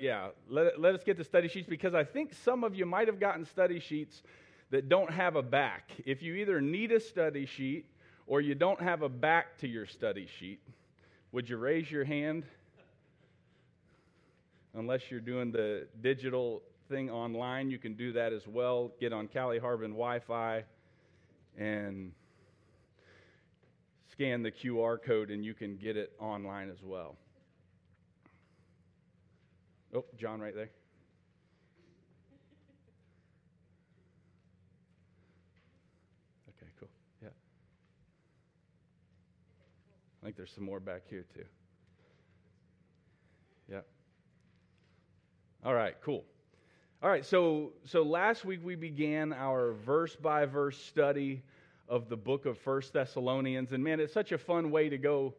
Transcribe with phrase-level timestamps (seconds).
[0.00, 3.08] yeah, let, let us get the study sheets because I think some of you might
[3.08, 4.22] have gotten study sheets
[4.70, 5.90] that don't have a back.
[6.04, 7.86] If you either need a study sheet
[8.26, 10.60] or you don't have a back to your study sheet,
[11.32, 12.44] would you raise your hand?
[14.74, 18.92] Unless you're doing the digital thing online, you can do that as well.
[19.00, 20.64] Get on Cali Harbin Wi Fi
[21.56, 22.12] and
[24.12, 27.16] scan the QR code, and you can get it online as well.
[29.96, 30.68] Oh, John, right there.
[36.50, 36.90] Okay, cool.
[37.22, 37.30] Yeah.
[40.22, 41.44] I think there's some more back here, too.
[43.72, 43.80] Yeah.
[45.64, 46.24] All right, cool.
[47.02, 51.42] All right, so so last week we began our verse by verse study
[51.88, 55.34] of the book of First Thessalonians and man, it's such a fun way to go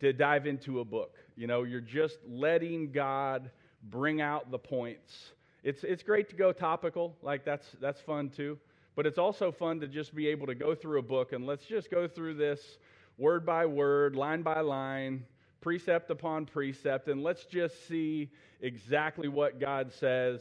[0.00, 1.16] to dive into a book.
[1.36, 3.50] You know, you're just letting God
[3.90, 5.32] bring out the points.
[5.62, 8.58] It's, it's great to go topical, like that's, that's fun too.
[8.94, 11.66] But it's also fun to just be able to go through a book and let's
[11.66, 12.78] just go through this
[13.18, 15.24] word by word, line by line,
[15.60, 18.30] precept upon precept, and let's just see
[18.60, 20.40] exactly what God says.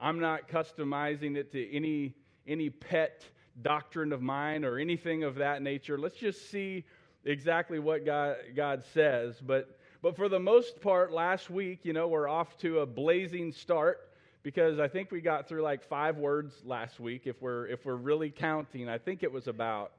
[0.00, 2.14] I'm not customizing it to any,
[2.46, 3.24] any pet
[3.62, 5.96] doctrine of mine or anything of that nature.
[5.96, 6.84] Let's just see
[7.24, 9.36] exactly what God, God says.
[9.40, 13.50] But but for the most part, last week, you know, we're off to a blazing
[13.52, 14.10] start
[14.42, 17.22] because I think we got through like five words last week.
[17.24, 19.92] If we're if we're really counting, I think it was about.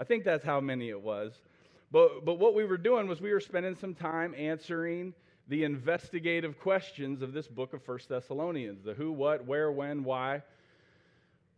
[0.00, 1.34] I think that's how many it was.
[1.92, 5.14] But but what we were doing was we were spending some time answering
[5.46, 10.42] the investigative questions of this book of First Thessalonians: the who, what, where, when, why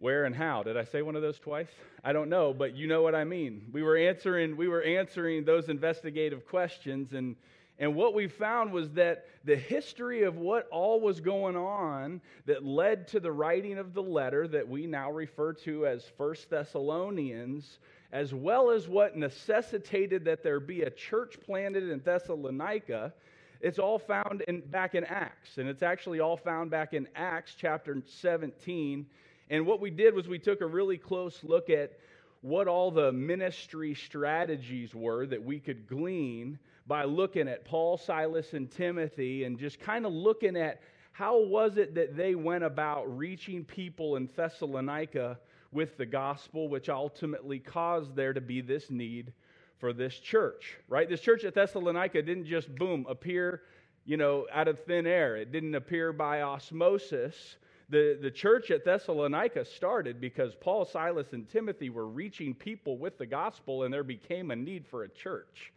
[0.00, 1.68] where and how did i say one of those twice
[2.02, 5.44] i don't know but you know what i mean we were answering we were answering
[5.44, 7.36] those investigative questions and
[7.78, 12.64] and what we found was that the history of what all was going on that
[12.64, 17.78] led to the writing of the letter that we now refer to as First Thessalonians,
[18.12, 23.12] as well as what necessitated that there be a church planted in Thessalonica,
[23.60, 25.58] it's all found in, back in Acts.
[25.58, 29.06] And it's actually all found back in Acts chapter 17.
[29.50, 31.98] And what we did was we took a really close look at
[32.40, 38.52] what all the ministry strategies were that we could glean by looking at Paul, Silas,
[38.52, 40.80] and Timothy and just kind of looking at
[41.12, 45.38] how was it that they went about reaching people in Thessalonica
[45.72, 49.32] with the gospel, which ultimately caused there to be this need
[49.78, 51.08] for this church, right?
[51.08, 53.62] This church at Thessalonica didn't just, boom, appear,
[54.04, 55.36] you know, out of thin air.
[55.36, 57.56] It didn't appear by osmosis.
[57.90, 63.18] The, the church at Thessalonica started because Paul, Silas, and Timothy were reaching people with
[63.18, 65.72] the gospel, and there became a need for a church.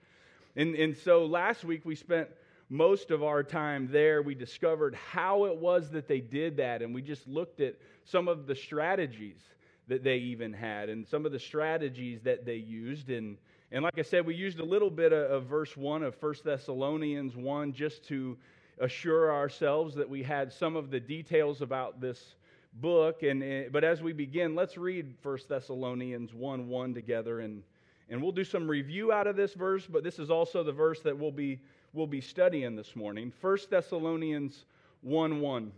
[0.58, 2.28] And, and so last week we spent
[2.70, 4.24] most of our time there.
[4.24, 8.28] We discovered how it was that they did that, and we just looked at some
[8.28, 9.40] of the strategies
[9.88, 13.10] that they even had and some of the strategies that they used.
[13.10, 13.38] And,
[13.72, 16.36] and like I said, we used a little bit of, of verse 1 of 1
[16.44, 18.36] Thessalonians 1 just to
[18.80, 22.36] assure ourselves that we had some of the details about this
[22.82, 23.24] book.
[23.24, 27.64] And, eh, but as we begin, let's read 1 Thessalonians 1 1 together and
[28.10, 31.02] and we'll do some review out of this verse, but this is also the verse
[31.02, 31.60] that we'll be,
[31.94, 33.34] we'll be studying this morning.
[33.42, 34.66] 1 Thessalonians
[35.02, 35.72] 1 1.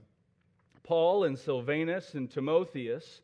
[0.84, 3.22] Paul and Silvanus and Timotheus,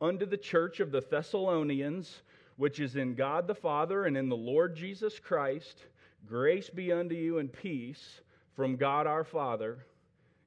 [0.00, 2.22] unto the church of the Thessalonians,
[2.56, 5.86] which is in God the Father and in the Lord Jesus Christ,
[6.26, 8.20] grace be unto you and peace
[8.54, 9.78] from God our Father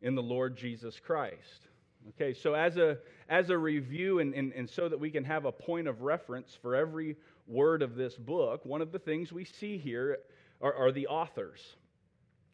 [0.02, 1.68] in the Lord Jesus Christ.
[2.10, 2.98] Okay, so as a,
[3.30, 6.58] as a review and, and, and so that we can have a point of reference
[6.62, 10.20] for every word of this book, one of the things we see here
[10.62, 11.76] are, are the authors.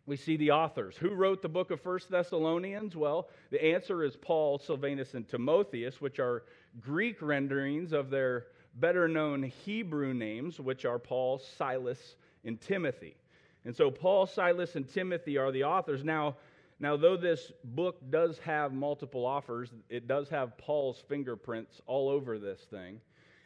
[0.05, 0.97] We see the authors.
[0.97, 2.95] Who wrote the book of First Thessalonians?
[2.95, 6.43] Well, the answer is Paul, Silvanus, and Timotheus, which are
[6.81, 13.15] Greek renderings of their better known Hebrew names, which are Paul, Silas, and Timothy.
[13.63, 16.03] And so Paul, Silas, and Timothy are the authors.
[16.03, 16.35] Now,
[16.79, 22.37] now, though this book does have multiple authors, it does have Paul's fingerprints all over
[22.37, 22.99] this thing.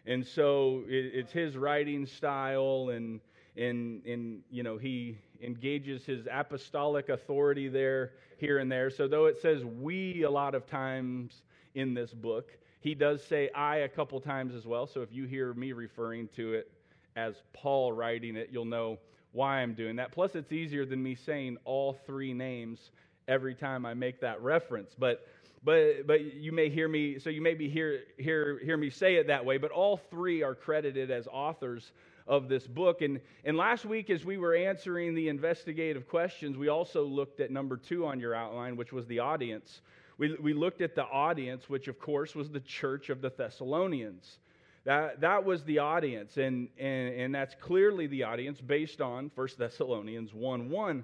[0.08, 3.20] And so it, it's his writing style, and,
[3.58, 8.90] and, and, you know, he engages his apostolic authority there, here and there.
[8.90, 11.44] So though it says we a lot of times
[11.76, 14.88] in this book, he does say I a couple times as well.
[14.88, 16.72] So if you hear me referring to it
[17.18, 19.00] as Paul writing it, you'll know
[19.34, 20.14] why I'm doing that.
[20.14, 22.92] Plus, it's easier than me saying all three names
[23.28, 24.96] every time I make that reference.
[24.98, 25.28] But
[25.64, 29.16] but but you may hear me so you may be hear hear hear me say
[29.16, 31.92] it that way but all three are credited as authors
[32.28, 33.02] of this book.
[33.02, 37.52] And, and last week, as we were answering the investigative questions, we also looked at
[37.52, 39.82] number two on your outline, which was the audience.
[40.18, 44.40] We, we looked at the audience, which of course was the church of the Thessalonians.
[44.84, 49.48] That, that was the audience, and, and, and that's clearly the audience based on 1
[49.58, 51.04] Thessalonians 1 1.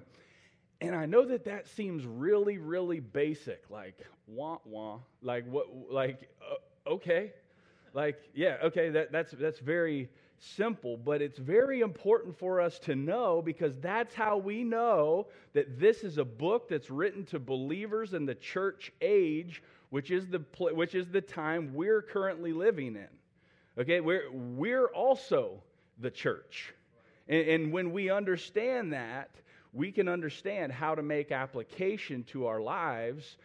[0.80, 6.28] And I know that that seems really, really basic, like wah wah, like what, like
[6.42, 7.32] uh, okay,
[7.92, 12.94] like yeah, okay, that, that's that's very simple, but it's very important for us to
[12.94, 18.12] know because that's how we know that this is a book that's written to believers
[18.12, 20.42] in the church age, which is the
[20.72, 23.08] which is the time we're currently living in.
[23.78, 25.62] Okay, we're we're also
[26.00, 26.74] the church,
[27.28, 29.30] and, and when we understand that
[29.74, 33.36] we can understand how to make application to our lives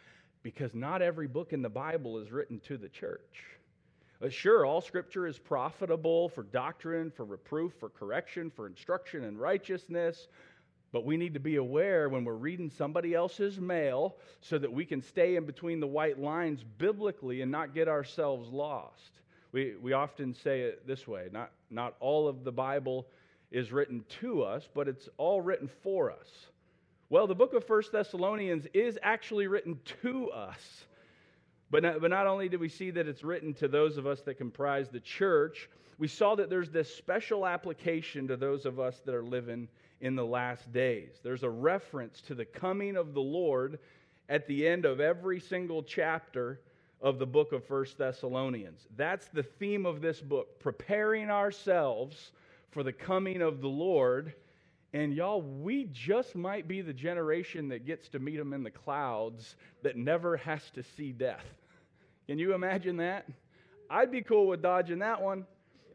[0.44, 3.44] because not every book in the Bible is written to the church.
[4.24, 9.38] Uh, sure, all scripture is profitable for doctrine, for reproof, for correction, for instruction in
[9.38, 10.28] righteousness.
[10.92, 14.86] But we need to be aware when we're reading somebody else's mail so that we
[14.86, 19.12] can stay in between the white lines biblically and not get ourselves lost.
[19.52, 23.08] We, we often say it this way not, not all of the Bible
[23.52, 26.28] is written to us, but it's all written for us.
[27.10, 30.86] Well, the book of First Thessalonians is actually written to us.
[31.72, 34.22] But not, but not only do we see that it's written to those of us
[34.22, 39.02] that comprise the church, we saw that there's this special application to those of us
[39.06, 39.68] that are living
[40.02, 41.20] in the last days.
[41.24, 43.80] There's a reference to the coming of the Lord
[44.30, 46.60] at the end of every single chapter
[47.02, 48.88] of the book of First Thessalonians.
[48.96, 52.32] That's the theme of this book, preparing ourselves
[52.72, 54.34] for the coming of the Lord.
[54.94, 58.72] And y'all, we just might be the generation that gets to meet him in the
[58.72, 61.46] clouds that never has to see death.
[62.28, 63.28] Can you imagine that?
[63.90, 65.46] I'd be cool with dodging that one.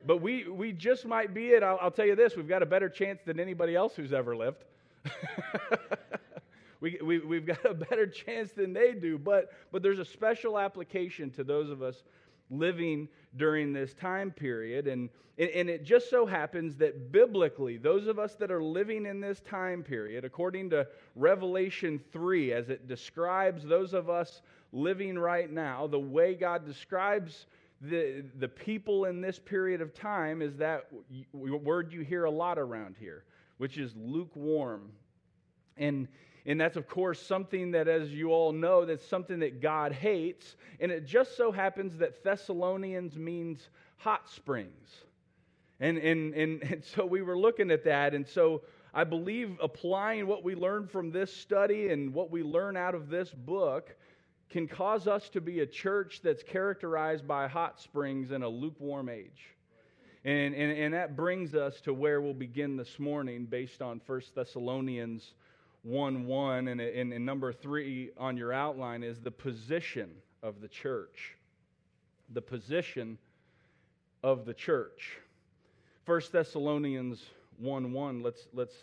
[0.06, 1.62] But we, we just might be it.
[1.62, 4.36] I'll, I'll tell you this we've got a better chance than anybody else who's ever
[4.36, 4.64] lived.
[6.80, 9.18] we, we, we've got a better chance than they do.
[9.18, 12.02] But, but there's a special application to those of us
[12.50, 14.86] living during this time period.
[14.86, 15.08] And,
[15.38, 19.40] and it just so happens that biblically, those of us that are living in this
[19.40, 20.86] time period, according to
[21.16, 24.42] Revelation 3, as it describes those of us
[24.72, 27.46] living right now, the way God describes
[27.80, 30.86] the, the people in this period of time is that
[31.32, 33.24] word you hear a lot around here,
[33.58, 34.90] which is lukewarm.
[35.76, 36.08] And
[36.46, 40.56] and that's, of course, something that, as you all know, that's something that God hates.
[40.78, 44.88] And it just so happens that Thessalonians means hot springs.
[45.80, 48.14] And, and, and, and so we were looking at that.
[48.14, 48.62] And so
[48.92, 53.08] I believe applying what we learned from this study and what we learn out of
[53.08, 53.96] this book
[54.50, 59.08] can cause us to be a church that's characterized by hot springs in a lukewarm
[59.08, 59.54] age.
[60.26, 64.22] And, and, and that brings us to where we'll begin this morning based on 1
[64.34, 65.32] Thessalonians
[65.84, 66.68] 1 1.
[66.68, 70.10] And, and, number three on your outline is the position
[70.42, 71.36] of the church.
[72.32, 73.18] The position
[74.22, 75.18] of the church.
[76.06, 77.22] 1 Thessalonians
[77.58, 78.22] 1 1.
[78.22, 78.74] Let's, let's,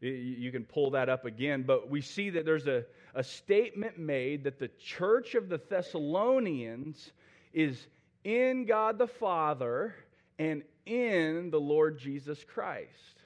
[0.00, 1.64] you can pull that up again.
[1.66, 2.84] But we see that there's a,
[3.14, 7.10] a statement made that the church of the Thessalonians
[7.52, 7.86] is
[8.22, 9.94] in God the Father
[10.38, 13.19] and in the Lord Jesus Christ.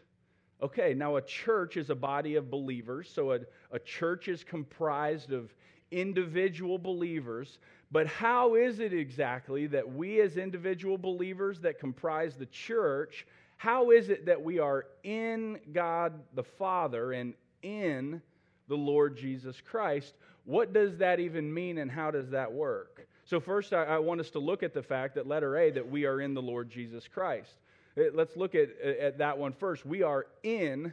[0.62, 3.41] Okay, now a church is a body of believers, so a,
[3.73, 5.53] a church is comprised of
[5.91, 7.59] individual believers.
[7.91, 13.91] But how is it exactly that we, as individual believers that comprise the church, how
[13.91, 18.20] is it that we are in God the Father and in
[18.69, 20.15] the Lord Jesus Christ?
[20.44, 23.06] What does that even mean and how does that work?
[23.25, 25.89] So, first, I, I want us to look at the fact that, letter A, that
[25.89, 27.55] we are in the Lord Jesus Christ.
[27.96, 29.86] Uh, let's look at, uh, at that one first.
[29.86, 30.93] We are in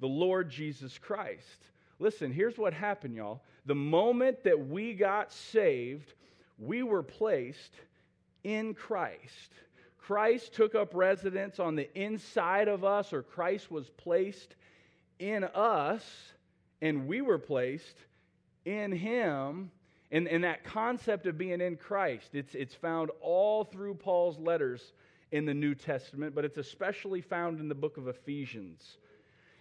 [0.00, 1.64] the Lord Jesus Christ.
[1.98, 3.42] Listen, here's what happened, y'all.
[3.66, 6.12] The moment that we got saved,
[6.58, 7.74] we were placed
[8.44, 9.52] in Christ.
[9.98, 14.54] Christ took up residence on the inside of us, or Christ was placed
[15.18, 16.02] in us,
[16.80, 17.96] and we were placed
[18.64, 19.70] in Him.
[20.10, 24.92] And, and that concept of being in Christ, it's, it's found all through Paul's letters
[25.32, 28.98] in the New Testament, but it's especially found in the book of Ephesians.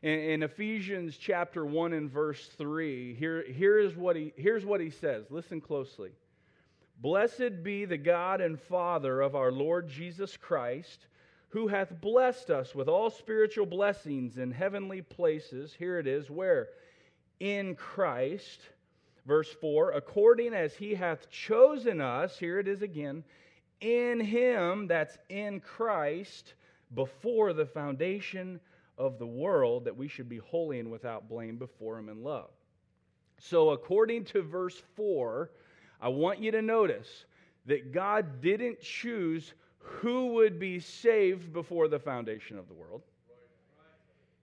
[0.01, 4.79] In, in Ephesians chapter 1 and verse 3, here, here is what he, here's what
[4.79, 5.25] he says.
[5.29, 6.12] Listen closely.
[7.00, 11.07] Blessed be the God and Father of our Lord Jesus Christ,
[11.50, 15.75] who hath blessed us with all spiritual blessings in heavenly places.
[15.77, 16.69] Here it is, where?
[17.39, 18.62] In Christ.
[19.27, 23.24] Verse 4 According as he hath chosen us, here it is again,
[23.81, 26.53] in him, that's in Christ,
[26.96, 28.60] before the foundation
[28.98, 32.50] of the world that we should be holy and without blame before Him in love.
[33.39, 35.51] So, according to verse 4,
[36.01, 37.25] I want you to notice
[37.65, 43.01] that God didn't choose who would be saved before the foundation of the world.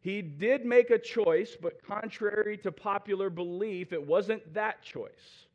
[0.01, 5.47] He did make a choice, but contrary to popular belief, it wasn't that choice.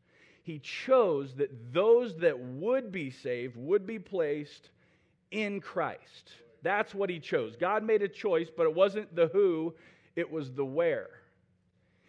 [0.44, 4.70] He chose that those that would be saved would be placed
[5.32, 6.34] in Christ.
[6.62, 7.56] That's what he chose.
[7.56, 9.76] God made a choice, but it wasn't the who,
[10.16, 11.10] it was the where.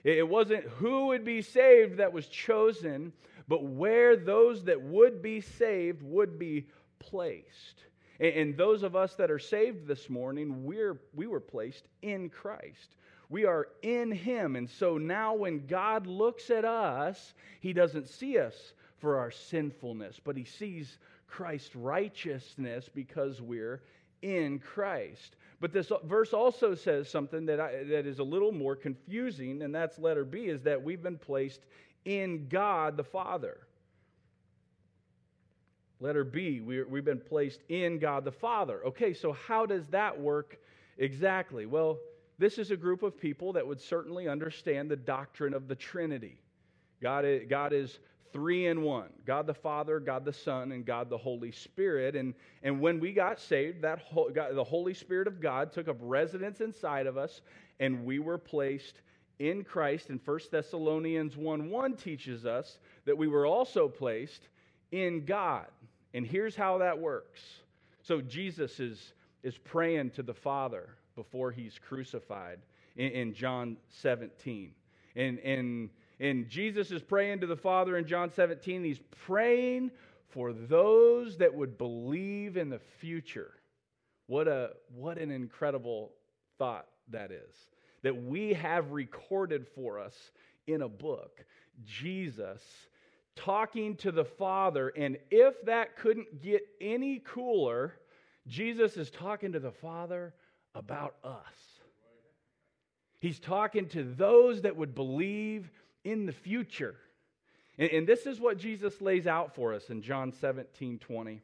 [0.03, 3.13] It wasn't who would be saved that was chosen,
[3.47, 6.67] but where those that would be saved would be
[6.99, 7.85] placed.
[8.19, 12.97] And those of us that are saved this morning, we're, we were placed in Christ.
[13.31, 14.57] We are in Him.
[14.57, 20.21] And so now when God looks at us, He doesn't see us for our sinfulness,
[20.23, 23.81] but He sees Christ's righteousness because we're
[24.21, 25.37] in Christ.
[25.61, 29.75] But this verse also says something that, I, that is a little more confusing, and
[29.75, 31.61] that's letter B, is that we've been placed
[32.05, 33.59] in God the Father.
[36.01, 38.85] Letter B, we, we've been placed in God the Father.
[38.87, 40.59] Okay, so how does that work
[40.97, 41.67] exactly?
[41.67, 41.99] Well,
[42.41, 46.39] this is a group of people that would certainly understand the doctrine of the Trinity.
[47.03, 47.99] God is, God is
[48.33, 52.17] three in one God the Father, God the Son, and God the Holy Spirit.
[52.17, 52.33] And,
[52.63, 54.03] and when we got saved, that
[54.35, 57.43] God, the Holy Spirit of God took up residence inside of us,
[57.79, 59.03] and we were placed
[59.39, 60.09] in Christ.
[60.09, 64.49] And 1 Thessalonians 1 1 teaches us that we were also placed
[64.93, 65.67] in God.
[66.15, 67.43] And here's how that works.
[68.01, 70.89] So Jesus is, is praying to the Father
[71.21, 72.61] before he's crucified
[72.97, 74.73] in, in John 17.
[75.17, 78.83] And, and, and Jesus is praying to the Father in John 17.
[78.83, 79.91] He's praying
[80.31, 83.51] for those that would believe in the future.
[84.29, 86.13] What, a, what an incredible
[86.57, 87.55] thought that is.
[88.03, 90.15] That we have recorded for us
[90.67, 91.45] in a book
[91.85, 92.63] Jesus
[93.37, 94.89] talking to the Father.
[94.97, 97.97] And if that couldn't get any cooler,
[98.47, 100.33] Jesus is talking to the Father
[100.75, 101.43] about us.
[103.21, 105.71] He's talking to those that would believe
[106.05, 106.97] in the future.
[107.79, 111.41] And, and, this is what Jesus lays out for us in John 17 20.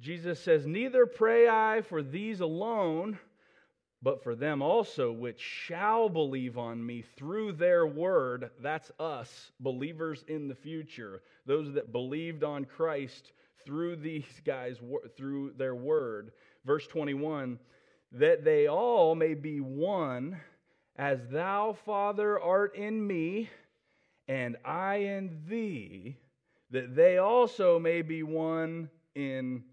[0.00, 3.18] Jesus says, Neither pray I for these alone
[4.02, 8.50] but for them also which shall believe on me through their word.
[8.60, 13.32] That's us, believers in the future, those that believed on Christ
[13.64, 14.76] through these guys,
[15.16, 16.30] through their word.
[16.66, 17.58] Verse 21
[18.12, 20.40] that they all may be one,
[20.96, 23.50] as thou, Father, art in me,
[24.28, 26.16] and I in thee,
[26.70, 29.64] that they also may be one in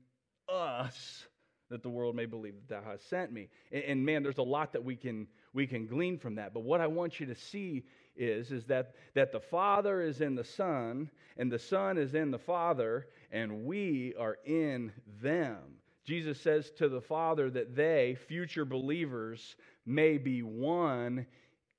[0.49, 1.25] us
[1.69, 3.49] that the world may believe that thou hast sent me.
[3.71, 6.53] And, and, man, there's a lot that we can we can glean from that.
[6.53, 7.83] But what I want you to see
[8.15, 12.31] is, is that, that the Father is in the Son, and the Son is in
[12.31, 15.59] the Father, and we are in them.
[16.05, 19.55] Jesus says to the Father that they, future believers,
[19.85, 21.25] may be one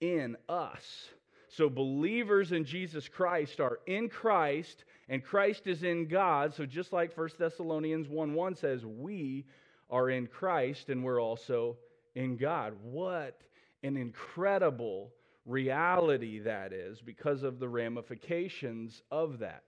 [0.00, 1.08] in us.
[1.48, 6.54] So, believers in Jesus Christ are in Christ, and Christ is in God.
[6.54, 9.44] So, just like 1 Thessalonians 1 1 says, we
[9.90, 11.76] are in Christ and we're also
[12.14, 12.74] in God.
[12.82, 13.40] What
[13.82, 15.12] an incredible
[15.46, 19.62] reality that is because of the ramifications of that.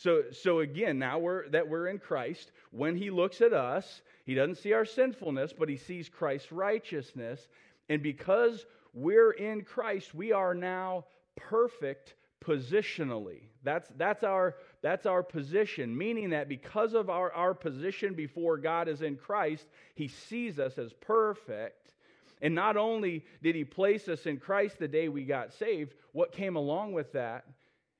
[0.00, 4.34] So, so again, now we're, that we're in Christ, when he looks at us, he
[4.34, 7.48] doesn't see our sinfulness, but he sees Christ's righteousness.
[7.90, 8.64] And because
[8.94, 11.04] we're in Christ, we are now
[11.36, 13.42] perfect positionally.
[13.62, 18.88] That's, that's, our, that's our position, meaning that because of our, our position before God
[18.88, 21.92] is in Christ, He sees us as perfect.
[22.40, 26.32] And not only did He place us in Christ the day we got saved, what
[26.32, 27.44] came along with that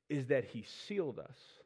[0.08, 1.59] is that He sealed us.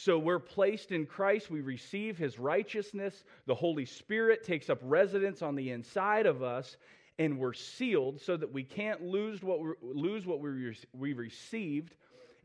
[0.00, 1.50] So we're placed in Christ.
[1.50, 3.22] We receive his righteousness.
[3.44, 6.78] The Holy Spirit takes up residence on the inside of us,
[7.18, 11.94] and we're sealed so that we can't lose what, we lose what we, we received.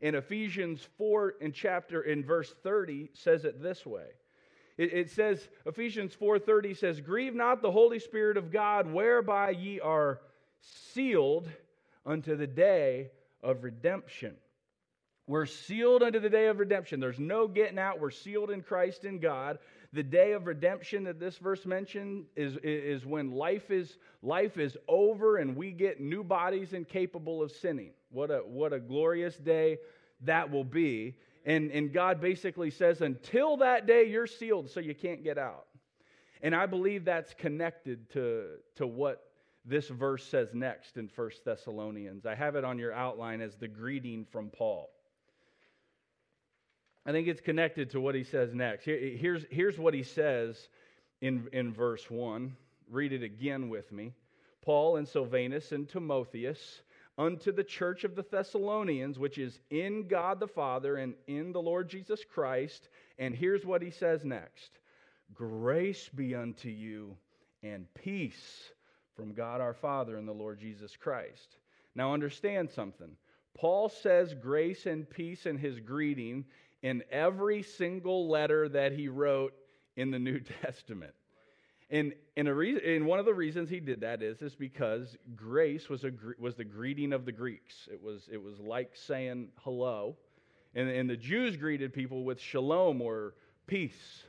[0.02, 4.08] In Ephesians 4 in chapter in verse 30 says it this way.
[4.76, 9.80] It, it says, Ephesians 4:30 says, Grieve not the Holy Spirit of God, whereby ye
[9.80, 10.20] are
[10.92, 11.48] sealed
[12.04, 14.34] unto the day of redemption.
[15.28, 17.00] We're sealed unto the day of redemption.
[17.00, 17.98] There's no getting out.
[17.98, 19.58] We're sealed in Christ in God.
[19.92, 24.76] The day of redemption that this verse mentioned is, is when life is, life is
[24.86, 27.90] over and we get new bodies incapable of sinning.
[28.10, 29.78] What a, what a glorious day
[30.22, 31.16] that will be.
[31.44, 35.66] And, and God basically says, until that day, you're sealed, so you can't get out.
[36.42, 39.24] And I believe that's connected to, to what
[39.64, 42.26] this verse says next in 1 Thessalonians.
[42.26, 44.90] I have it on your outline as the greeting from Paul.
[47.06, 48.84] I think it's connected to what he says next.
[48.84, 50.68] Here's, here's what he says
[51.20, 52.56] in, in verse 1.
[52.90, 54.12] Read it again with me.
[54.62, 56.82] Paul and Silvanus and Timotheus
[57.16, 61.62] unto the church of the Thessalonians, which is in God the Father and in the
[61.62, 62.88] Lord Jesus Christ.
[63.18, 64.72] And here's what he says next
[65.32, 67.16] Grace be unto you
[67.62, 68.72] and peace
[69.14, 71.56] from God our Father and the Lord Jesus Christ.
[71.94, 73.16] Now, understand something.
[73.56, 76.44] Paul says grace and peace in his greeting
[76.86, 79.52] in every single letter that he wrote
[79.96, 81.14] in the New Testament.
[81.90, 85.16] And, and, a reason, and one of the reasons he did that is, is because
[85.34, 87.88] grace was, a, was the greeting of the Greeks.
[87.92, 90.16] It was, it was like saying hello.
[90.76, 93.34] And, and the Jews greeted people with shalom or
[93.66, 94.22] peace.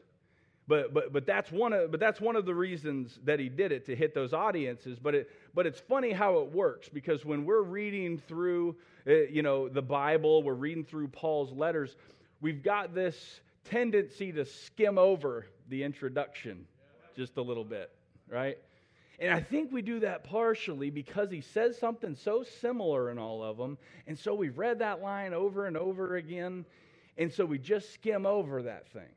[0.68, 3.72] But, but, but, that's one of, but that's one of the reasons that he did
[3.72, 4.98] it to hit those audiences.
[5.00, 8.76] But, it, but it's funny how it works because when we're reading through
[9.08, 11.96] uh, you know, the Bible, we're reading through Paul's letters,
[12.42, 16.66] we've got this tendency to skim over the introduction
[17.16, 17.92] just a little bit,
[18.30, 18.58] right?
[19.20, 23.44] And I think we do that partially because he says something so similar in all
[23.44, 23.78] of them.
[24.06, 26.66] And so we've read that line over and over again.
[27.18, 29.10] And so we just skim over that thing.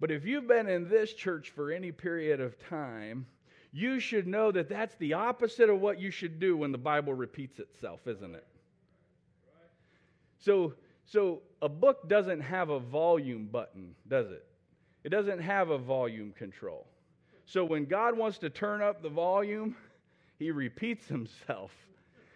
[0.00, 3.26] But if you've been in this church for any period of time,
[3.72, 7.14] you should know that that's the opposite of what you should do when the Bible
[7.14, 8.46] repeats itself, isn't it?
[10.38, 10.74] So,
[11.10, 14.44] so a book doesn't have a volume button, does it?
[15.04, 16.86] It doesn't have a volume control.
[17.46, 19.74] So when God wants to turn up the volume,
[20.38, 21.72] he repeats himself.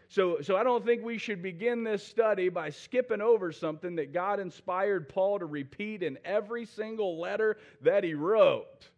[0.08, 4.12] So, so I don't think we should begin this study by skipping over something that
[4.12, 8.88] God inspired Paul to repeat in every single letter that he wrote.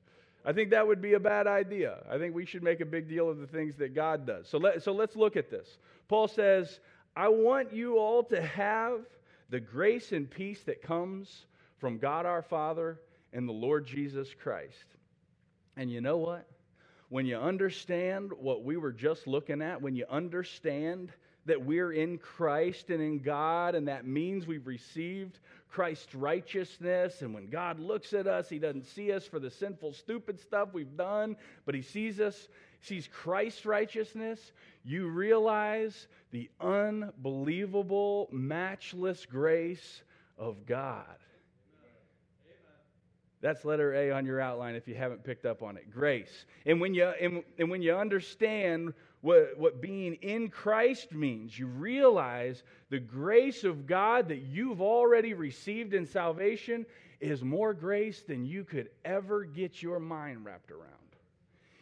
[0.44, 1.98] I think that would be a bad idea.
[2.10, 4.48] I think we should make a big deal of the things that God does.
[4.48, 5.78] So, let, so let's look at this.
[6.08, 6.80] Paul says,
[7.16, 9.00] I want you all to have
[9.50, 11.46] the grace and peace that comes
[11.78, 13.00] from God our Father
[13.32, 14.86] and the Lord Jesus Christ.
[15.76, 16.46] And you know what?
[17.14, 21.12] when you understand what we were just looking at, when you understand
[21.46, 27.22] that we're in Christ and in God, and that means we've received Christ's righteousness.
[27.22, 30.70] And when God looks at us, He doesn't see us for the sinful, stupid stuff
[30.72, 32.48] we've done, but He sees us,
[32.80, 34.52] sees Christ's righteousness.
[34.84, 40.02] You realize the unbelievable, matchless grace
[40.38, 41.04] of God.
[43.44, 45.90] That's letter A on your outline if you haven't picked up on it.
[45.90, 46.46] Grace.
[46.64, 51.66] And when you, and, and when you understand what, what being in Christ means, you
[51.66, 56.84] realize the grace of God that you've already received in salvation
[57.20, 60.90] is more grace than you could ever get your mind wrapped around.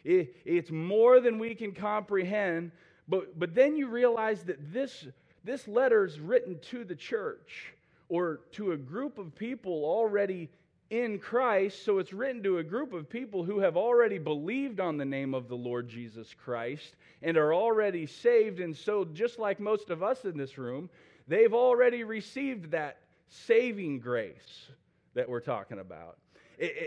[0.05, 2.71] It, it's more than we can comprehend,
[3.09, 5.05] but, but then you realize that this,
[5.43, 7.73] this letter is written to the church
[8.07, 10.49] or to a group of people already
[10.93, 11.83] in Christ.
[11.83, 15.33] So it's written to a group of people who have already believed on the name
[15.33, 18.59] of the Lord Jesus Christ and are already saved.
[18.59, 20.91] And so, just like most of us in this room,
[21.27, 24.67] they've already received that saving grace
[25.15, 26.17] that we're talking about.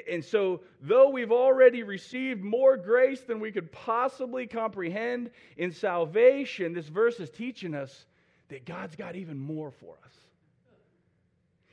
[0.09, 6.73] And so, though we've already received more grace than we could possibly comprehend in salvation,
[6.73, 8.07] this verse is teaching us
[8.51, 10.13] that God's got even more for us.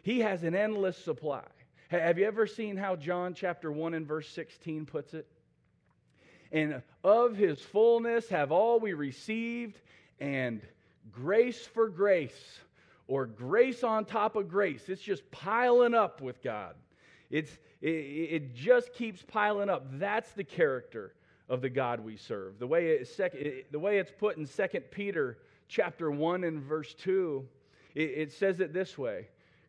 [0.01, 1.43] He has an endless supply.
[1.93, 5.27] Have you ever seen how John chapter 1 and verse 16 puts it?
[6.51, 9.79] And of his fullness have all we received,
[10.19, 10.59] and
[11.11, 12.57] grace for grace,
[13.07, 14.89] or grace on top of grace.
[14.89, 16.73] It's just piling up with God.
[17.29, 19.85] It's, it, it just keeps piling up.
[19.99, 21.13] That's the character
[21.47, 22.57] of the God we serve.
[22.57, 27.47] The way, it, the way it's put in 2 Peter chapter 1 and verse 2,
[27.93, 29.27] it, it says it this way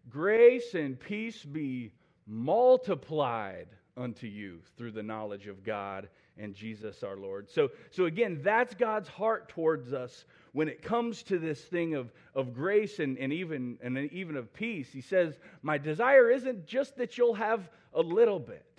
[0.08, 1.92] Grace and peace be
[2.26, 7.48] multiplied unto you through the knowledge of God and Jesus our Lord.
[7.48, 12.12] So, so again, that's God's heart towards us when it comes to this thing of,
[12.34, 14.88] of grace and, and, even, and even of peace.
[14.92, 18.78] He says, My desire isn't just that you'll have a little bit,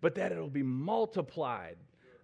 [0.00, 1.76] but that it'll be multiplied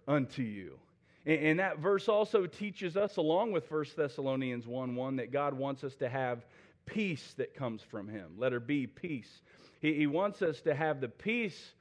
[0.07, 0.77] unto you.
[1.25, 5.53] And, and that verse also teaches us, along with 1 Thessalonians 1 1, that God
[5.53, 6.45] wants us to have
[6.85, 8.33] peace that comes from Him.
[8.37, 9.41] Letter B, peace.
[9.81, 11.73] He, he wants us to have the peace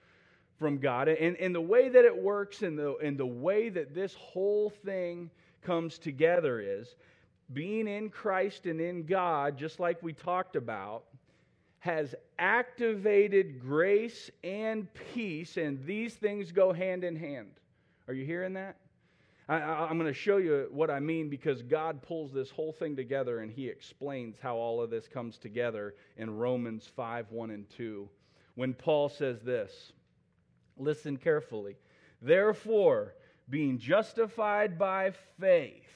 [0.59, 1.09] from God.
[1.09, 4.71] And, and the way that it works and the, and the way that this whole
[4.71, 5.31] thing
[5.63, 6.95] comes together is
[7.53, 11.05] being in Christ and in God, just like we talked about,
[11.81, 17.51] has activated grace and peace, and these things go hand in hand.
[18.07, 18.77] Are you hearing that?
[19.49, 22.95] I, am going to show you what I mean because God pulls this whole thing
[22.95, 27.69] together and He explains how all of this comes together in Romans 5 1 and
[27.71, 28.09] 2.
[28.55, 29.93] When Paul says this,
[30.79, 31.77] listen carefully.
[32.21, 33.15] Therefore,
[33.51, 35.89] being justified by faith,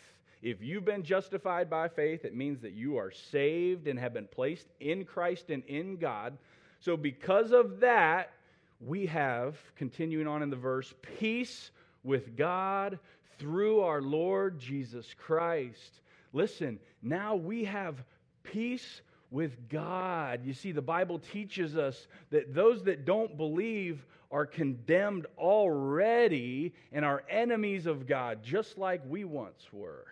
[0.43, 4.27] if you've been justified by faith, it means that you are saved and have been
[4.27, 6.37] placed in Christ and in God.
[6.81, 8.33] So, because of that,
[8.81, 11.71] we have, continuing on in the verse, peace
[12.05, 12.99] with God
[13.39, 16.01] through our Lord Jesus Christ.
[16.33, 18.03] Listen, now we have
[18.43, 20.41] peace with God.
[20.45, 27.05] You see, the Bible teaches us that those that don't believe are condemned already and
[27.05, 30.05] are enemies of God, just like we once were.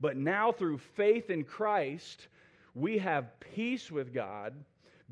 [0.00, 2.28] But now, through faith in Christ,
[2.74, 4.54] we have peace with God.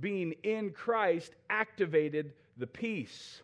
[0.00, 3.40] Being in Christ activated the peace.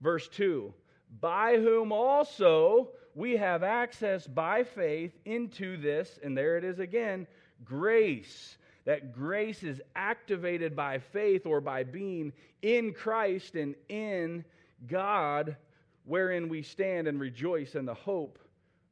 [0.00, 0.72] Verse 2
[1.20, 7.26] By whom also we have access by faith into this, and there it is again,
[7.64, 8.56] grace.
[8.84, 14.44] That grace is activated by faith or by being in Christ and in
[14.86, 15.56] God,
[16.04, 18.38] wherein we stand and rejoice in the hope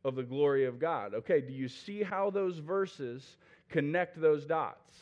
[0.05, 1.15] of the glory of God.
[1.15, 3.37] Okay, do you see how those verses
[3.69, 4.97] connect those dots?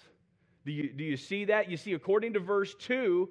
[0.65, 1.71] Do you, do you see that?
[1.71, 3.29] You see, according to verse 2,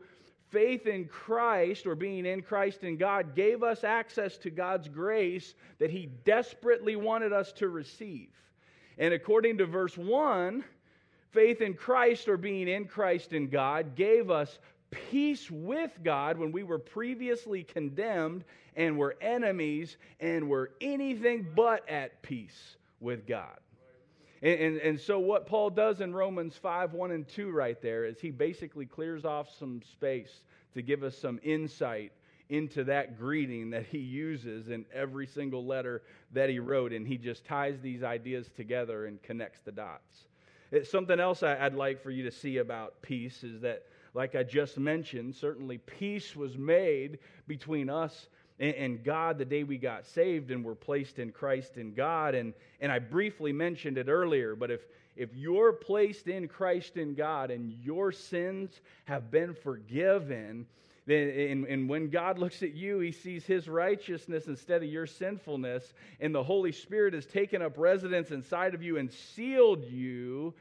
[0.49, 5.53] faith in Christ or being in Christ and God gave us access to God's grace
[5.79, 8.29] that He desperately wanted us to receive.
[8.97, 10.63] And according to verse 1,
[11.31, 14.59] faith in Christ or being in Christ and God gave us
[14.91, 18.43] peace with God when we were previously condemned
[18.75, 23.59] and were enemies and were anything but at peace with God.
[24.41, 28.05] And, and, and, so, what Paul does in Romans 5 1 and 2 right there
[28.05, 32.13] is he basically clears off some space to give us some insight
[32.49, 36.01] into that greeting that he uses in every single letter
[36.33, 36.93] that he wrote.
[36.93, 40.25] And he just ties these ideas together and connects the dots.
[40.71, 44.43] It's something else I'd like for you to see about peace is that, like I
[44.43, 50.51] just mentioned, certainly peace was made between us and, God the day we got saved
[50.51, 52.35] and were placed in Christ and God.
[52.35, 54.81] And, and I briefly mentioned it earlier, but if,
[55.15, 60.65] if you're placed in Christ and God and your sins have been forgiven,
[61.05, 65.07] then, and, and when God looks at you, he sees his righteousness instead of your
[65.07, 70.53] sinfulness, and the Holy Spirit has taken up residence inside of you and sealed you.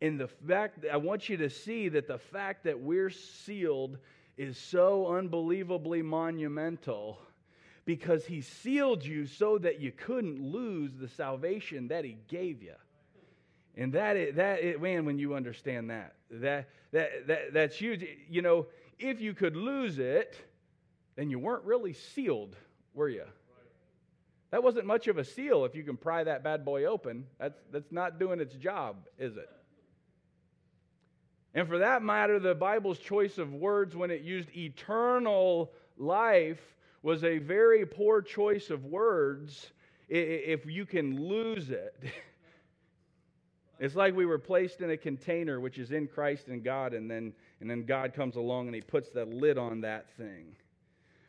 [0.00, 3.98] And the fact, I want you to see that the fact that we're sealed
[4.36, 7.20] is so unbelievably monumental
[7.84, 12.74] because he sealed you so that you couldn't lose the salvation that he gave you.
[13.76, 18.04] And that, is, that is, man, when you understand that, that, that, that, that's huge.
[18.28, 18.66] You know,
[18.98, 20.36] if you could lose it,
[21.16, 22.56] then you weren't really sealed,
[22.94, 23.24] were you?
[24.50, 27.26] That wasn't much of a seal if you can pry that bad boy open.
[27.38, 29.48] That's, that's not doing its job, is it?
[31.54, 36.60] And for that matter, the Bible's choice of words when it used eternal life
[37.02, 39.70] was a very poor choice of words
[40.08, 41.94] if you can lose it.
[43.82, 47.10] It's like we were placed in a container which is in Christ and God, and
[47.10, 50.54] then, and then God comes along and He puts the lid on that thing.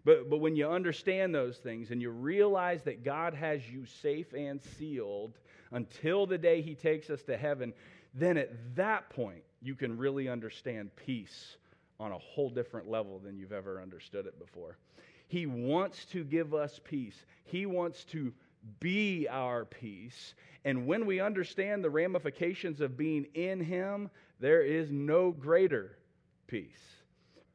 [0.05, 4.33] But, but when you understand those things and you realize that God has you safe
[4.33, 5.39] and sealed
[5.71, 7.73] until the day He takes us to heaven,
[8.13, 11.57] then at that point you can really understand peace
[11.99, 14.77] on a whole different level than you've ever understood it before.
[15.33, 17.25] He wants to give us peace.
[17.43, 18.31] He wants to
[18.79, 20.35] be our peace.
[20.63, 25.97] And when we understand the ramifications of being in Him, there is no greater
[26.45, 26.83] peace.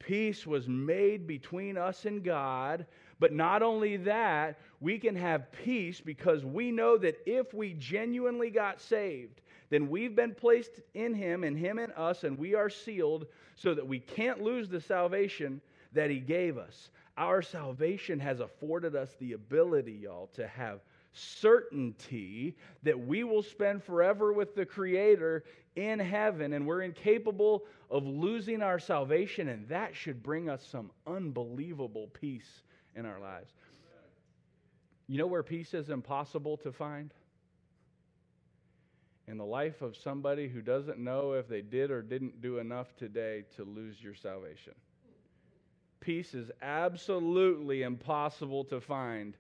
[0.01, 2.85] Peace was made between us and God.
[3.21, 8.51] But not only that, we can have peace because we know that if we genuinely
[8.51, 12.71] got saved, then we've been placed in Him and Him in us, and we are
[12.71, 15.61] sealed so that we can't lose the salvation
[15.93, 16.91] that He gave us.
[17.19, 20.79] Our salvation has afforded us the ability, y'all, to have
[21.13, 22.55] certainty
[22.85, 25.43] that we will spend forever with the Creator
[25.75, 30.93] in heaven, and we're incapable of losing our salvation, and that should bring us some
[31.09, 32.63] unbelievable peace
[32.95, 33.51] in our lives.
[35.09, 37.13] You know where peace is impossible to find?
[39.27, 42.95] In the life of somebody who doesn't know if they did or didn't do enough
[42.97, 44.75] today to lose your salvation
[46.09, 49.37] peace is absolutely impossible to find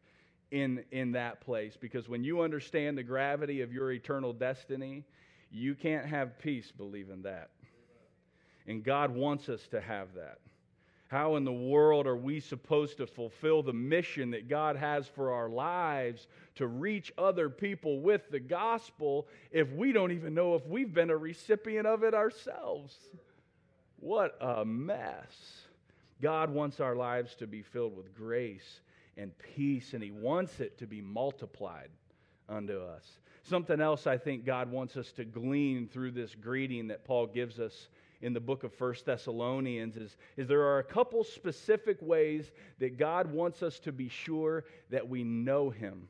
[0.50, 5.02] in, in that place because when you understand the gravity of your eternal destiny,
[5.50, 7.48] you can't have peace believing that.
[8.66, 10.40] And God wants us to have that.
[11.08, 15.32] How in the world are we supposed to fulfill the mission that God has for
[15.32, 16.26] our lives
[16.56, 21.08] to reach other people with the gospel if we don't even know if we've been
[21.08, 22.94] a recipient of it ourselves?
[24.00, 25.67] What a mess.
[26.20, 28.80] God wants our lives to be filled with grace
[29.16, 31.90] and peace, and He wants it to be multiplied
[32.48, 33.04] unto us.
[33.42, 37.58] Something else I think God wants us to glean through this greeting that Paul gives
[37.58, 37.88] us
[38.20, 42.98] in the book of First Thessalonians is, is there are a couple specific ways that
[42.98, 46.08] God wants us to be sure that we know Him.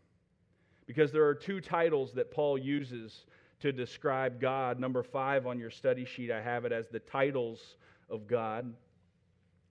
[0.87, 3.27] Because there are two titles that Paul uses
[3.61, 4.81] to describe God.
[4.81, 7.77] Number five on your study sheet, I have it as the titles
[8.09, 8.73] of God.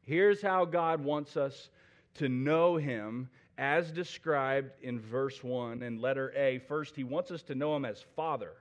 [0.08, 1.70] Here's how God wants us
[2.15, 6.60] to know Him as described in verse 1 and letter A.
[6.60, 8.54] First, He wants us to know Him as Father.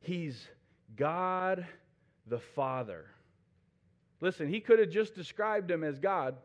[0.00, 0.48] He's
[0.96, 1.66] God
[2.26, 3.04] the Father.
[4.22, 6.36] Listen, He could have just described Him as God.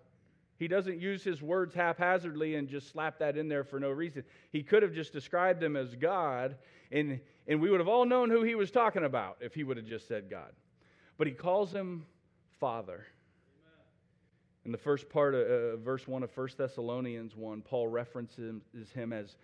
[0.57, 4.23] He doesn't use his words haphazardly and just slap that in there for no reason.
[4.51, 6.55] He could have just described him as God,
[6.91, 9.77] and, and we would have all known who he was talking about if he would
[9.77, 10.51] have just said God.
[11.17, 12.05] But he calls him
[12.59, 13.05] Father.
[14.65, 18.61] In the first part of uh, verse 1 of 1 Thessalonians 1, Paul references
[18.93, 19.35] him as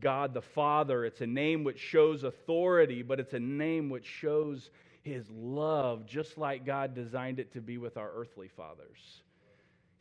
[0.00, 1.04] God the Father.
[1.04, 4.70] It's a name which shows authority, but it's a name which shows
[5.02, 9.22] his love, just like God designed it to be with our earthly fathers.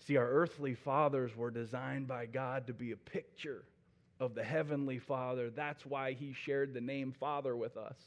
[0.05, 3.63] See, our earthly fathers were designed by God to be a picture
[4.19, 5.49] of the heavenly Father.
[5.49, 7.97] That's why he shared the name Father with us.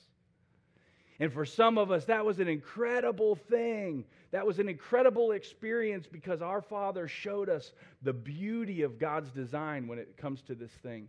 [1.20, 4.04] And for some of us, that was an incredible thing.
[4.30, 9.86] That was an incredible experience because our Father showed us the beauty of God's design
[9.86, 11.08] when it comes to this thing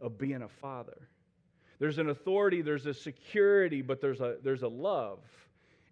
[0.00, 1.08] of being a father.
[1.78, 5.20] There's an authority, there's a security, but there's a, there's a love.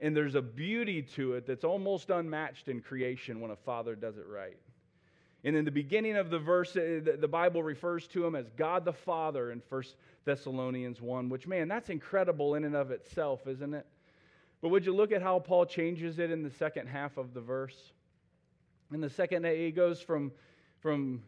[0.00, 4.16] And there's a beauty to it that's almost unmatched in creation when a father does
[4.16, 4.58] it right.
[5.44, 8.84] And in the beginning of the verse, uh, the Bible refers to him as God
[8.84, 9.82] the Father in 1
[10.24, 13.86] Thessalonians 1, which, man, that's incredible in and of itself, isn't it?
[14.60, 17.40] But would you look at how Paul changes it in the second half of the
[17.40, 17.92] verse?
[18.92, 20.30] In the second, he goes from,
[20.80, 21.22] from,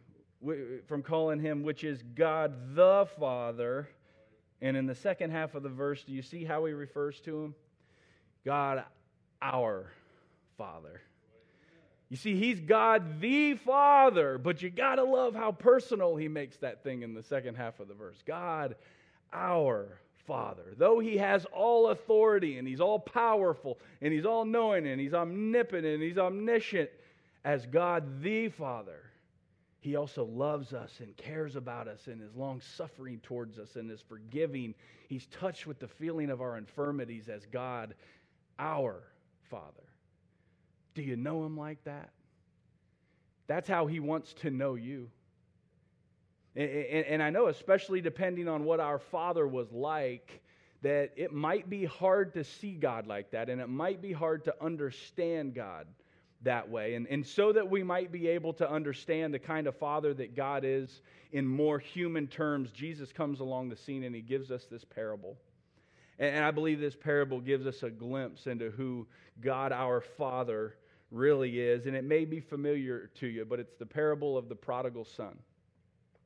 [0.87, 3.89] from calling him, which is God the Father.
[4.61, 7.45] And in the second half of the verse, do you see how he refers to
[7.45, 7.55] him?
[8.45, 8.85] God
[9.41, 9.91] our
[10.59, 11.01] Father.
[12.13, 16.59] You see, he's God the Father, but you got to love how personal he makes
[16.59, 18.19] that thing in the second half of the verse.
[18.27, 18.77] God,
[19.33, 20.75] our Father.
[20.77, 25.15] Though he has all authority and he's all powerful and he's all knowing and he's
[25.15, 26.91] omnipotent and he's omniscient,
[27.47, 29.05] as God the Father,
[29.81, 33.91] he also loves us and cares about us and is long suffering towards us and
[33.91, 34.75] is forgiving.
[35.09, 37.95] He's touched with the feeling of our infirmities as God,
[38.59, 39.03] our
[39.49, 39.92] Father.
[40.95, 42.11] Do you know him like that?
[43.47, 45.11] That's how he wants to know you.
[46.55, 50.43] And, I know, especially depending on what our father was like,
[50.83, 54.45] that it might be hard to see God like that, and it might be hard
[54.45, 55.87] to understand God
[56.43, 56.95] that way.
[56.95, 60.37] And, and so that we might be able to understand the kind of father that
[60.37, 61.01] God is
[61.33, 65.37] in more human terms, Jesus comes along the scene and he gives us this parable.
[66.19, 69.07] And, and I believe this parable gives us a glimpse into who
[69.41, 70.75] God our Father
[71.13, 71.87] really is.
[71.87, 75.39] And it may be familiar to you, but it's the parable of the prodigal son.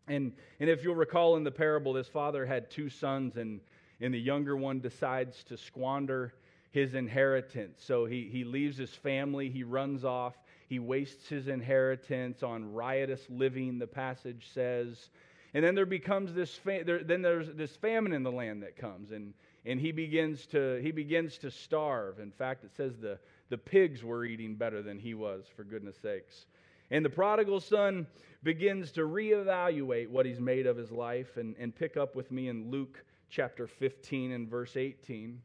[0.08, 3.60] And, and if you'll recall in the parable, this father had two sons, and,
[4.00, 6.32] and the younger one decides to squander
[6.70, 7.82] his inheritance.
[7.84, 10.34] So he, he leaves his family, he runs off,
[10.68, 15.10] he wastes his inheritance on riotous living, the passage says.
[15.54, 19.10] And then there becomes this, there, then there's this famine in the land that comes,
[19.10, 19.32] and,
[19.64, 22.18] and he begins to, he begins to starve.
[22.18, 25.96] In fact, it says the, the pigs were eating better than he was, for goodness
[26.00, 26.46] sakes.
[26.90, 28.06] And the prodigal son
[28.42, 32.48] begins to reevaluate what he's made of his life and, and pick up with me
[32.48, 35.40] in Luke chapter 15 and verse 18.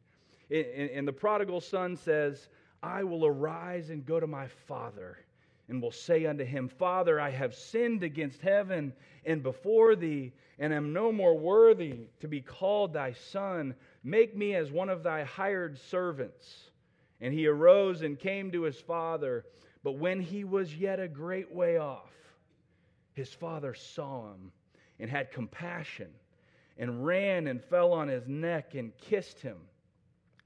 [0.49, 2.47] And, and the prodigal son says,
[2.83, 5.17] I will arise and go to my father
[5.67, 8.93] and will say unto him, Father, I have sinned against heaven
[9.25, 13.73] and before thee, and am no more worthy to be called thy son.
[14.03, 16.70] Make me as one of thy hired servants.
[17.21, 19.45] And he arose and came to his father.
[19.83, 22.11] But when he was yet a great way off,
[23.13, 24.51] his father saw him
[24.99, 26.09] and had compassion
[26.77, 29.57] and ran and fell on his neck and kissed him.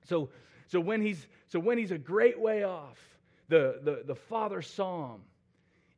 [0.04, 0.30] So,
[0.68, 2.98] so, when, he's, so when he's a great way off,
[3.48, 5.22] the, the, the father saw him.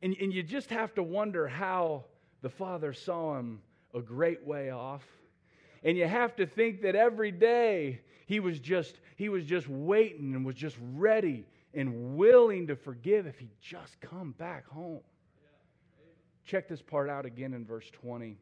[0.02, 2.04] And, and you just have to wonder how
[2.42, 3.60] the father saw him
[3.94, 5.04] a great way off.
[5.84, 10.34] And you have to think that every day he was just he was just waiting
[10.34, 15.00] and was just ready and willing to forgive if he'd just come back home.
[16.44, 18.38] Check this part out again in verse 20.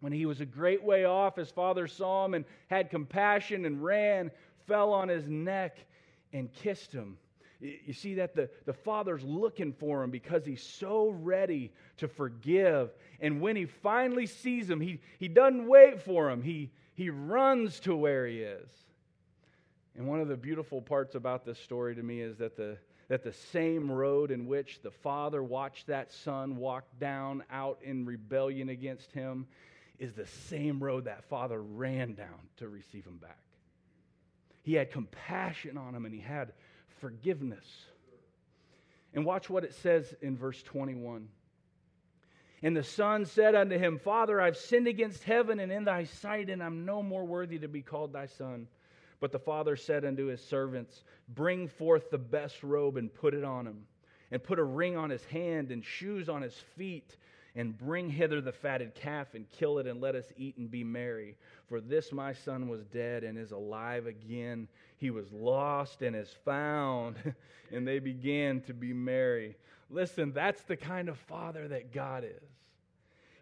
[0.00, 3.82] When he was a great way off, his father saw him and had compassion and
[3.82, 4.30] ran,
[4.66, 5.78] fell on his neck,
[6.32, 7.16] and kissed him.
[7.60, 12.90] You see that the, the father's looking for him because he's so ready to forgive.
[13.20, 17.80] And when he finally sees him, he, he doesn't wait for him, he, he runs
[17.80, 18.68] to where he is.
[19.96, 22.76] And one of the beautiful parts about this story to me is that the,
[23.08, 28.04] that the same road in which the father watched that son walk down out in
[28.04, 29.46] rebellion against him
[29.98, 33.38] is the same road that father ran down to receive him back.
[34.62, 36.52] He had compassion on him and he had
[37.00, 37.66] forgiveness.
[39.14, 41.28] And watch what it says in verse 21.
[42.62, 46.50] And the son said unto him, Father, I've sinned against heaven and in thy sight,
[46.50, 48.66] and I'm no more worthy to be called thy son.
[49.20, 53.44] But the father said unto his servants, Bring forth the best robe and put it
[53.44, 53.86] on him,
[54.30, 57.16] and put a ring on his hand and shoes on his feet,
[57.56, 60.84] and bring hither the fatted calf and kill it, and let us eat and be
[60.84, 61.36] merry.
[61.68, 64.68] For this my son was dead and is alive again.
[64.98, 67.16] He was lost and is found.
[67.72, 69.56] and they began to be merry.
[69.90, 72.42] Listen, that's the kind of father that God is.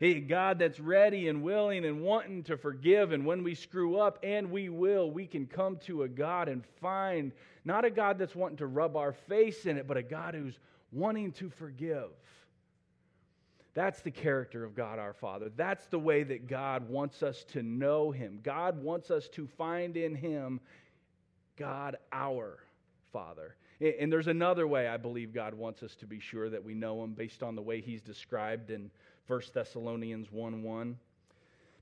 [0.00, 3.12] A God that's ready and willing and wanting to forgive.
[3.12, 6.64] And when we screw up, and we will, we can come to a God and
[6.80, 7.32] find
[7.64, 10.58] not a God that's wanting to rub our face in it, but a God who's
[10.92, 12.10] wanting to forgive.
[13.74, 15.50] That's the character of God our Father.
[15.56, 18.38] That's the way that God wants us to know Him.
[18.42, 20.60] God wants us to find in Him
[21.56, 22.58] God our
[23.12, 23.56] Father.
[23.80, 27.02] And there's another way I believe God wants us to be sure that we know
[27.02, 28.90] Him based on the way He's described in
[29.26, 30.96] 1 Thessalonians 1 1.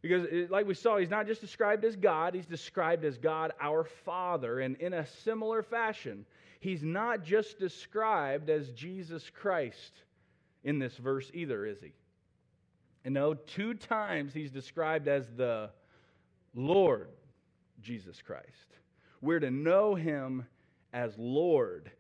[0.00, 3.85] Because, like we saw, he's not just described as God, he's described as God our
[3.85, 4.59] Father.
[4.59, 6.26] And in a similar fashion,
[6.59, 9.92] he's not just described as Jesus Christ
[10.64, 11.92] in this verse either, is he?
[13.05, 15.70] And no, two times he's described as the
[16.55, 17.09] Lord
[17.81, 18.46] Jesus Christ.
[19.20, 20.46] We're to know him
[20.92, 21.90] as Lord.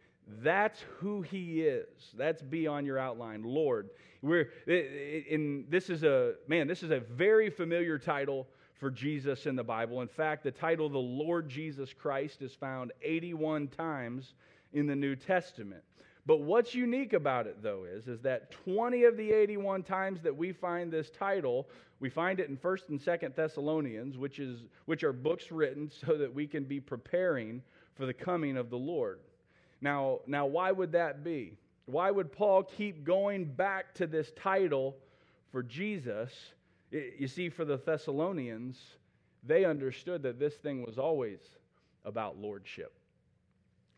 [0.42, 1.86] That's who he is.
[2.16, 3.90] That's be on your outline, Lord.
[4.22, 9.56] We're in this is a man, this is a very familiar title for Jesus in
[9.56, 10.00] the Bible.
[10.00, 14.34] In fact, the title the Lord Jesus Christ is found 81 times
[14.72, 15.82] in the New Testament.
[16.24, 20.36] But what's unique about it though is is that 20 of the 81 times that
[20.36, 21.68] we find this title,
[22.00, 26.16] we find it in 1st and 2nd Thessalonians, which is which are books written so
[26.16, 27.62] that we can be preparing
[27.94, 29.20] for the coming of the Lord.
[29.80, 31.56] Now, now why would that be?
[31.86, 34.96] Why would Paul keep going back to this title
[35.50, 36.32] for Jesus?
[36.90, 38.78] You see, for the Thessalonians,
[39.42, 41.40] they understood that this thing was always
[42.04, 42.94] about lordship.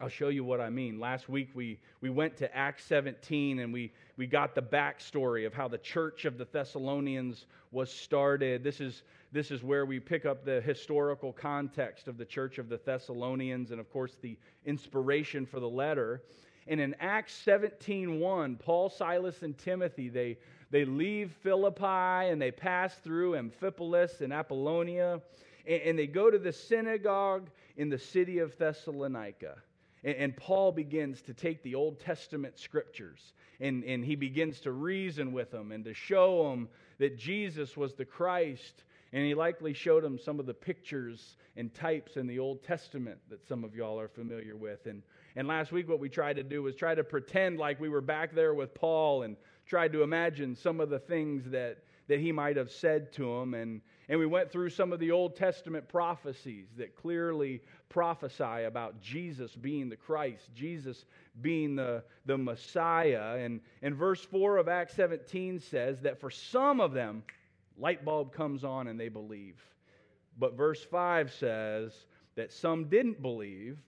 [0.00, 0.98] I'll show you what I mean.
[0.98, 5.54] Last week we, we went to Acts 17 and we, we got the backstory of
[5.54, 8.64] how the church of the Thessalonians was started.
[8.64, 12.68] This is, this is where we pick up the historical context of the church of
[12.68, 16.22] the Thessalonians and, of course, the inspiration for the letter.
[16.66, 20.38] And in Acts 17:1, Paul, Silas, and Timothy, they,
[20.70, 25.20] they leave Philippi and they pass through Amphipolis and Apollonia,
[25.66, 29.56] and, and they go to the synagogue in the city of Thessalonica.
[30.04, 35.32] And, Paul begins to take the Old Testament scriptures and, and he begins to reason
[35.32, 38.84] with them and to show them that Jesus was the Christ.
[39.14, 43.18] And he likely showed them some of the pictures and types in the Old Testament
[43.30, 44.86] that some of y'all are familiar with.
[44.86, 45.02] And
[45.36, 48.00] and last week, what we tried to do was try to pretend like we were
[48.00, 49.36] back there with Paul and
[49.66, 53.54] tried to imagine some of the things that, that he might have said to him.
[53.54, 59.00] And, and we went through some of the Old Testament prophecies that clearly prophesy about
[59.00, 61.04] Jesus being the Christ, Jesus
[61.40, 63.36] being the, the Messiah.
[63.36, 67.22] And, and verse 4 of Acts 17 says that for some of them,
[67.78, 69.62] light bulb comes on and they believe.
[70.38, 71.92] But verse 5 says
[72.34, 73.78] that some didn't believe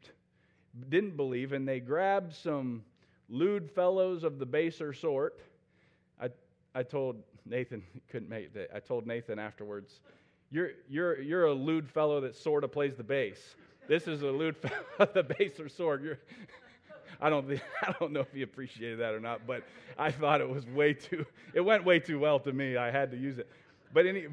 [0.88, 2.84] didn't believe, and they grabbed some
[3.28, 5.40] lewd fellows of the baser sort.
[6.20, 6.30] I,
[6.74, 8.70] I told Nathan, couldn't make that.
[8.74, 10.00] I told Nathan afterwards,
[10.50, 13.38] you're, you're, you're a lewd fellow that sort of plays the bass.
[13.88, 14.56] This is a lewd
[14.96, 16.02] fellow the baser sort.
[16.02, 16.18] You're,
[17.20, 17.50] I don't,
[17.82, 19.62] I don't know if he appreciated that or not, but
[19.98, 21.24] I thought it was way too,
[21.54, 22.76] it went way too well to me.
[22.76, 23.48] I had to use it.
[23.92, 24.26] But, any,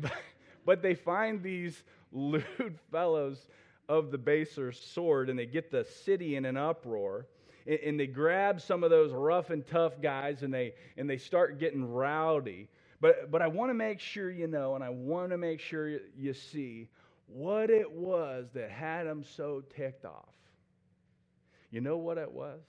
[0.65, 3.47] but they find these lewd fellows
[3.89, 7.25] of the baser sword and they get the city in an uproar
[7.67, 11.17] and, and they grab some of those rough and tough guys and they and they
[11.17, 12.69] start getting rowdy
[13.03, 15.99] but but i want to make sure you know and i want to make sure
[16.17, 16.87] you see
[17.27, 20.35] what it was that had them so ticked off.
[21.71, 22.61] You know what it was?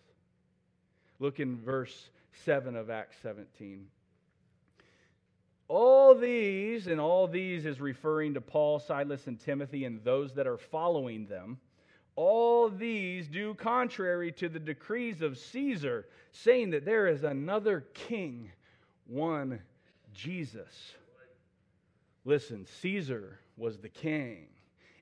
[1.18, 2.08] Look in verse
[2.44, 3.86] 7 of Acts 17.
[5.68, 10.46] All these, and all these is referring to Paul, Silas, and Timothy, and those that
[10.46, 11.58] are following them.
[12.16, 18.52] All these do contrary to the decrees of Caesar, saying that there is another king,
[19.06, 19.60] one
[20.14, 20.94] Jesus.
[22.24, 24.46] Listen, Caesar was the king.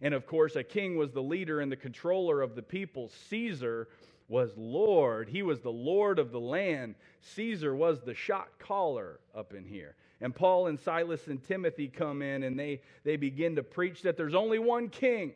[0.00, 3.10] And of course, a king was the leader and the controller of the people.
[3.30, 3.88] Caesar
[4.28, 5.28] was Lord.
[5.28, 6.96] He was the Lord of the land.
[7.20, 9.94] Caesar was the shot caller up in here.
[10.20, 14.16] And Paul and Silas and Timothy come in and they, they begin to preach that
[14.16, 15.34] there's only one king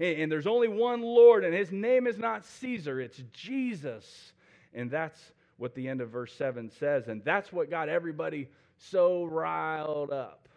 [0.00, 4.32] and, and there's only one Lord, and his name is not Caesar, it's Jesus.
[4.74, 5.20] And that's
[5.56, 7.08] what the end of verse 7 says.
[7.08, 8.48] And that's what got everybody
[8.78, 10.48] so riled up.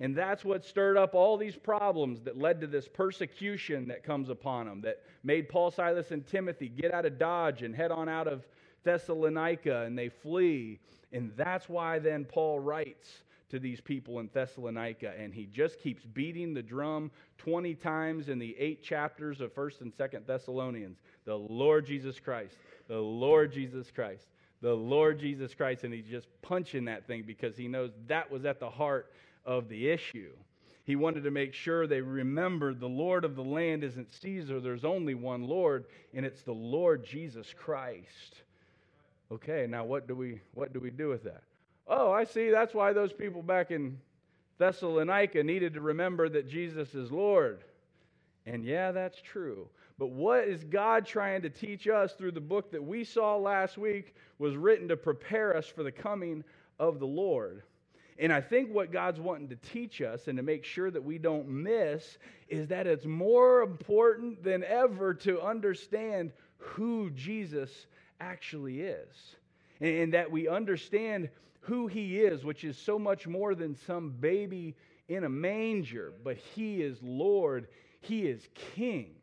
[0.00, 4.28] And that's what stirred up all these problems that led to this persecution that comes
[4.28, 8.08] upon them, that made Paul, Silas, and Timothy get out of Dodge and head on
[8.08, 8.46] out of
[8.84, 10.78] Thessalonica, and they flee.
[11.12, 16.04] And that's why then Paul writes to these people in Thessalonica, and he just keeps
[16.04, 20.98] beating the drum 20 times in the eight chapters of 1st and 2nd Thessalonians.
[21.24, 22.56] The Lord Jesus Christ,
[22.88, 24.28] the Lord Jesus Christ,
[24.60, 28.44] the Lord Jesus Christ, and he's just punching that thing because he knows that was
[28.44, 29.12] at the heart
[29.44, 30.32] of the issue.
[30.84, 34.84] He wanted to make sure they remembered the Lord of the land isn't Caesar, there's
[34.84, 35.84] only one Lord,
[36.14, 38.42] and it's the Lord Jesus Christ.
[39.30, 41.42] Okay, now what do we what do we do with that?
[41.86, 42.50] Oh, I see.
[42.50, 43.98] That's why those people back in
[44.58, 47.64] Thessalonica needed to remember that Jesus is Lord.
[48.46, 49.68] And yeah, that's true.
[49.98, 53.76] But what is God trying to teach us through the book that we saw last
[53.76, 56.44] week was written to prepare us for the coming
[56.78, 57.62] of the Lord?
[58.20, 61.18] And I think what God's wanting to teach us and to make sure that we
[61.18, 62.18] don't miss
[62.48, 67.86] is that it's more important than ever to understand who Jesus
[68.20, 69.36] actually is.
[69.80, 71.28] And that we understand
[71.60, 74.74] who he is, which is so much more than some baby
[75.08, 77.68] in a manger, but he is Lord,
[78.00, 79.14] he is King.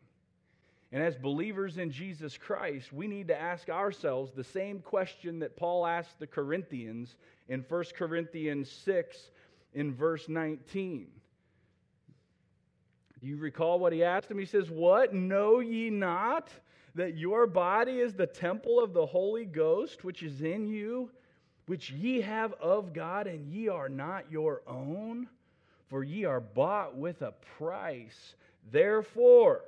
[0.96, 5.58] And as believers in Jesus Christ, we need to ask ourselves the same question that
[5.58, 7.18] Paul asked the Corinthians
[7.50, 9.30] in 1 Corinthians 6
[9.74, 11.08] in verse 19.
[13.20, 14.40] Do you recall what he asked him?
[14.40, 15.14] He says, What?
[15.14, 16.48] Know ye not
[16.96, 21.10] that your body is the temple of the Holy Ghost, which is in you?
[21.66, 25.28] which ye have of God, and ye are not your own,
[25.90, 28.36] for ye are bought with a price.
[28.72, 29.62] Therefore,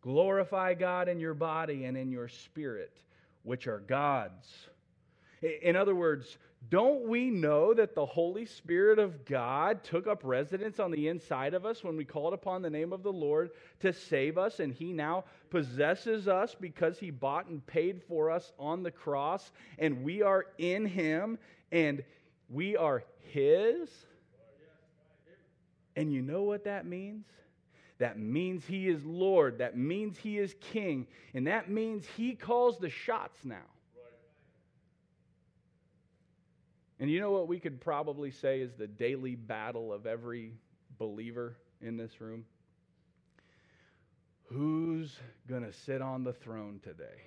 [0.00, 2.96] glorify God in your body and in your spirit,
[3.42, 4.68] which are God's.
[5.62, 6.38] In other words,
[6.70, 11.54] don't we know that the Holy Spirit of God took up residence on the inside
[11.54, 14.72] of us when we called upon the name of the Lord to save us, and
[14.72, 20.02] He now possesses us because He bought and paid for us on the cross, and
[20.02, 21.38] we are in Him,
[21.70, 22.02] and
[22.50, 23.88] we are His?
[25.94, 27.24] And you know what that means?
[27.98, 32.78] That means He is Lord, that means He is King, and that means He calls
[32.78, 33.56] the shots now.
[37.00, 40.52] And you know what we could probably say is the daily battle of every
[40.98, 42.44] believer in this room?
[44.46, 45.16] Who's
[45.48, 47.22] going to sit on the throne today?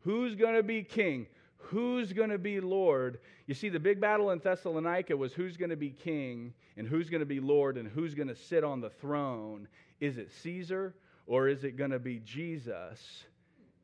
[0.00, 1.26] Who's going to be king?
[1.68, 3.18] Who's going to be Lord?
[3.46, 7.08] You see, the big battle in Thessalonica was who's going to be king and who's
[7.08, 9.68] going to be Lord and who's going to sit on the throne.
[10.00, 10.94] Is it Caesar
[11.26, 13.24] or is it going to be Jesus?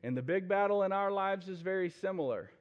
[0.03, 2.51] And the big battle in our lives is very similar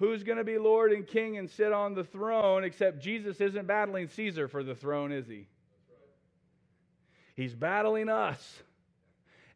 [0.00, 3.66] who's going to be Lord and King and sit on the throne, except Jesus isn't
[3.66, 5.46] battling Caesar for the throne, is he?
[7.36, 8.62] He's battling us.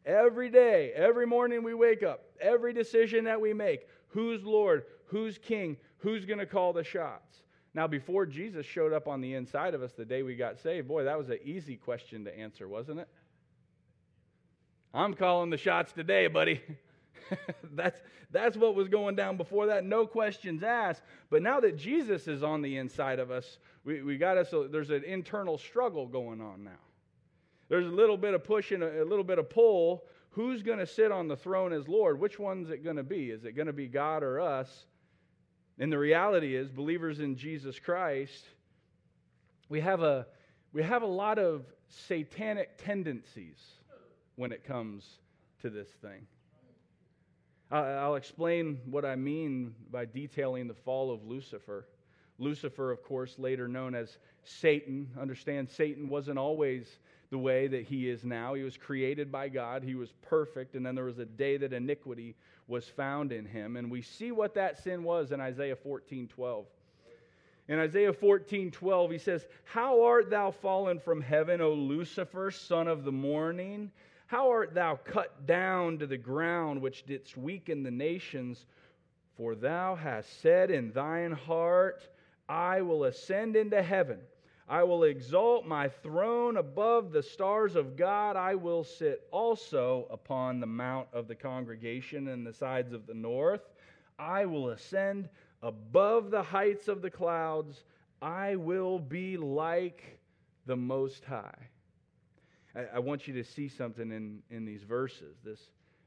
[0.05, 5.37] Every day, every morning we wake up, every decision that we make who's Lord, who's
[5.37, 7.41] King, who's going to call the shots?
[7.73, 10.87] Now, before Jesus showed up on the inside of us the day we got saved,
[10.87, 13.09] boy, that was an easy question to answer, wasn't it?
[14.93, 16.61] I'm calling the shots today, buddy.
[17.73, 18.01] that's,
[18.31, 21.01] that's what was going down before that, no questions asked.
[21.29, 24.69] But now that Jesus is on the inside of us, we, we got us, a,
[24.71, 26.71] there's an internal struggle going on now.
[27.67, 30.05] There's a little bit of push and a, a little bit of pull.
[30.29, 32.19] Who's going to sit on the throne as Lord?
[32.19, 33.31] Which one's it going to be?
[33.31, 34.85] Is it going to be God or us?
[35.79, 38.45] And the reality is, believers in Jesus Christ,
[39.67, 40.25] we have a,
[40.71, 43.57] we have a lot of satanic tendencies
[44.35, 45.05] when it comes
[45.61, 46.27] to this thing.
[47.71, 51.87] I'll explain what I mean by detailing the fall of Lucifer.
[52.37, 55.09] Lucifer, of course, later known as Satan.
[55.19, 56.99] Understand, Satan wasn't always
[57.29, 58.53] the way that he is now.
[58.53, 61.73] He was created by God, he was perfect, and then there was a day that
[61.73, 62.35] iniquity
[62.67, 63.77] was found in him.
[63.77, 66.65] And we see what that sin was in Isaiah 14 12.
[67.67, 72.87] In Isaiah 14 12, he says, How art thou fallen from heaven, O Lucifer, son
[72.87, 73.91] of the morning?
[74.27, 78.65] How art thou cut down to the ground, which didst weaken the nations?
[79.37, 82.07] For thou hast said in thine heart,
[82.47, 84.19] I will ascend into heaven.
[84.67, 88.35] I will exalt my throne above the stars of God.
[88.35, 93.13] I will sit also upon the mount of the congregation in the sides of the
[93.13, 93.61] north.
[94.17, 95.29] I will ascend
[95.61, 97.83] above the heights of the clouds.
[98.21, 100.19] I will be like
[100.65, 101.69] the Most High.
[102.75, 105.37] I, I want you to see something in, in these verses.
[105.43, 105.59] This,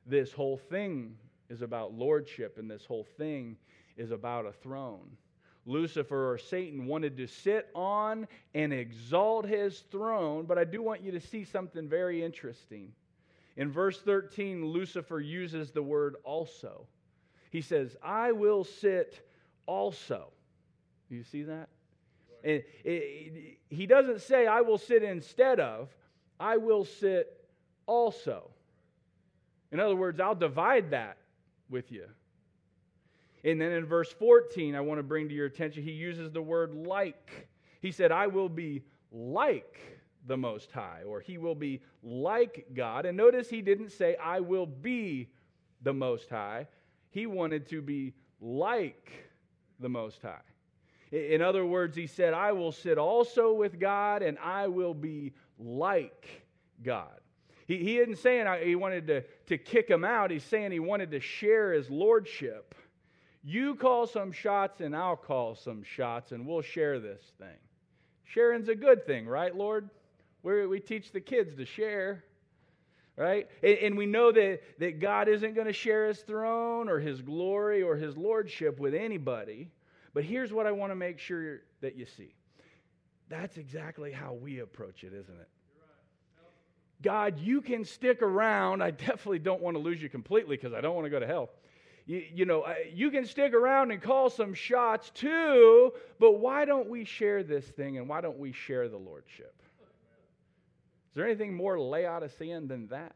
[0.04, 1.16] this whole thing
[1.48, 3.56] is about lordship, and this whole thing
[3.96, 5.16] is about a throne.
[5.66, 11.02] Lucifer or Satan wanted to sit on and exalt his throne, but I do want
[11.02, 12.92] you to see something very interesting.
[13.56, 16.86] In verse 13, Lucifer uses the word also.
[17.50, 19.26] He says, I will sit
[19.66, 20.28] also.
[21.10, 21.68] You see that?
[22.44, 25.88] And it, it, he doesn't say, I will sit instead of,
[26.38, 27.44] I will sit
[27.86, 28.50] also.
[29.72, 31.16] In other words, I'll divide that
[31.68, 32.06] with you.
[33.44, 36.42] And then in verse 14, I want to bring to your attention, he uses the
[36.42, 37.50] word like.
[37.80, 38.82] He said, I will be
[39.12, 39.78] like
[40.26, 43.06] the Most High, or he will be like God.
[43.06, 45.28] And notice he didn't say, I will be
[45.82, 46.66] the Most High.
[47.10, 49.12] He wanted to be like
[49.80, 50.40] the Most High.
[51.10, 55.32] In other words, he said, I will sit also with God and I will be
[55.58, 56.28] like
[56.82, 57.20] God.
[57.66, 61.10] He, he isn't saying he wanted to, to kick him out, he's saying he wanted
[61.12, 62.74] to share his lordship.
[63.44, 67.56] You call some shots, and I'll call some shots, and we'll share this thing.
[68.24, 69.88] Sharing's a good thing, right, Lord?
[70.42, 72.24] we we teach the kids to share,
[73.16, 73.48] right?
[73.62, 77.22] And, and we know that, that God isn't going to share his throne or his
[77.22, 79.70] glory or his lordship with anybody.
[80.14, 82.34] But here's what I want to make sure that you see
[83.28, 85.48] that's exactly how we approach it, isn't it?
[87.00, 88.82] God, you can stick around.
[88.82, 91.26] I definitely don't want to lose you completely because I don't want to go to
[91.26, 91.50] hell
[92.08, 96.88] you, you know, you can stick around and call some shots too, but why don't
[96.88, 99.54] we share this thing and why don't we share the Lordship?
[101.10, 103.14] Is there anything more Laodicean than that?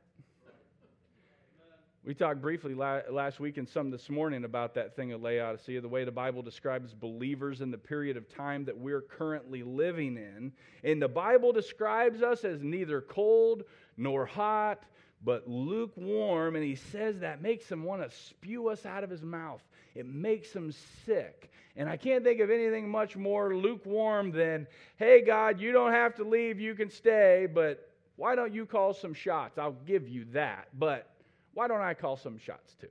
[2.05, 5.89] We talked briefly last week and some this morning about that thing of Laodicea, the
[5.89, 10.53] way the Bible describes believers in the period of time that we're currently living in.
[10.85, 13.63] And the Bible describes us as neither cold
[13.97, 14.85] nor hot,
[15.25, 19.23] but lukewarm, and he says that makes him want to spew us out of his
[19.23, 19.63] mouth.
[19.95, 20.73] It makes him
[21.07, 21.51] sick.
[21.77, 24.67] And I can't think of anything much more lukewarm than,
[24.97, 28.95] hey, God, you don't have to leave, you can stay, but why don't you call
[28.95, 29.59] some shots?
[29.59, 30.69] I'll give you that.
[30.79, 31.09] But
[31.55, 32.89] why don't I call some shots too?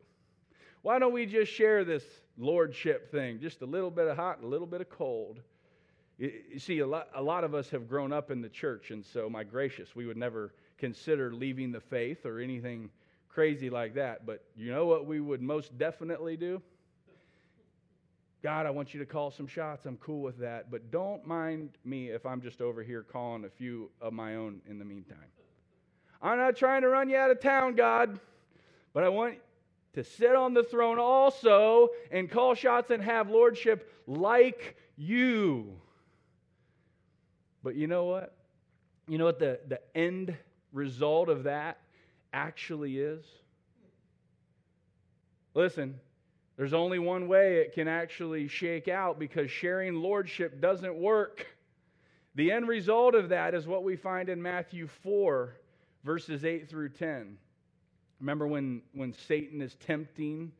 [0.82, 2.04] Why don't we just share this
[2.38, 3.40] lordship thing?
[3.40, 5.40] Just a little bit of hot, a little bit of cold.
[6.18, 9.04] You see, a lot, a lot of us have grown up in the church, and
[9.04, 12.90] so, my gracious, we would never consider leaving the faith or anything
[13.30, 14.26] crazy like that.
[14.26, 16.62] But you know what we would most definitely do?
[18.42, 19.86] God, I want you to call some shots.
[19.86, 20.72] I'm cool with that.
[20.72, 24.60] But don't mind me if I'm just over here calling a few of my own
[24.68, 25.18] in the meantime.
[26.20, 28.20] I'm not trying to run you out of town, God,
[28.94, 29.36] but I want
[29.94, 35.80] to sit on the throne also and call shots and have lordship like you.
[37.64, 38.36] But you know what?
[39.08, 40.36] You know what the, the end
[40.72, 41.80] result of that
[42.34, 43.26] actually is?
[45.54, 46.00] Listen,
[46.58, 51.46] there's only one way it can actually shake out because sharing lordship doesn't work.
[52.36, 55.58] The end result of that is what we find in Matthew 4,
[56.04, 57.38] verses 8 through 10.
[58.20, 60.52] Remember when, when Satan is tempting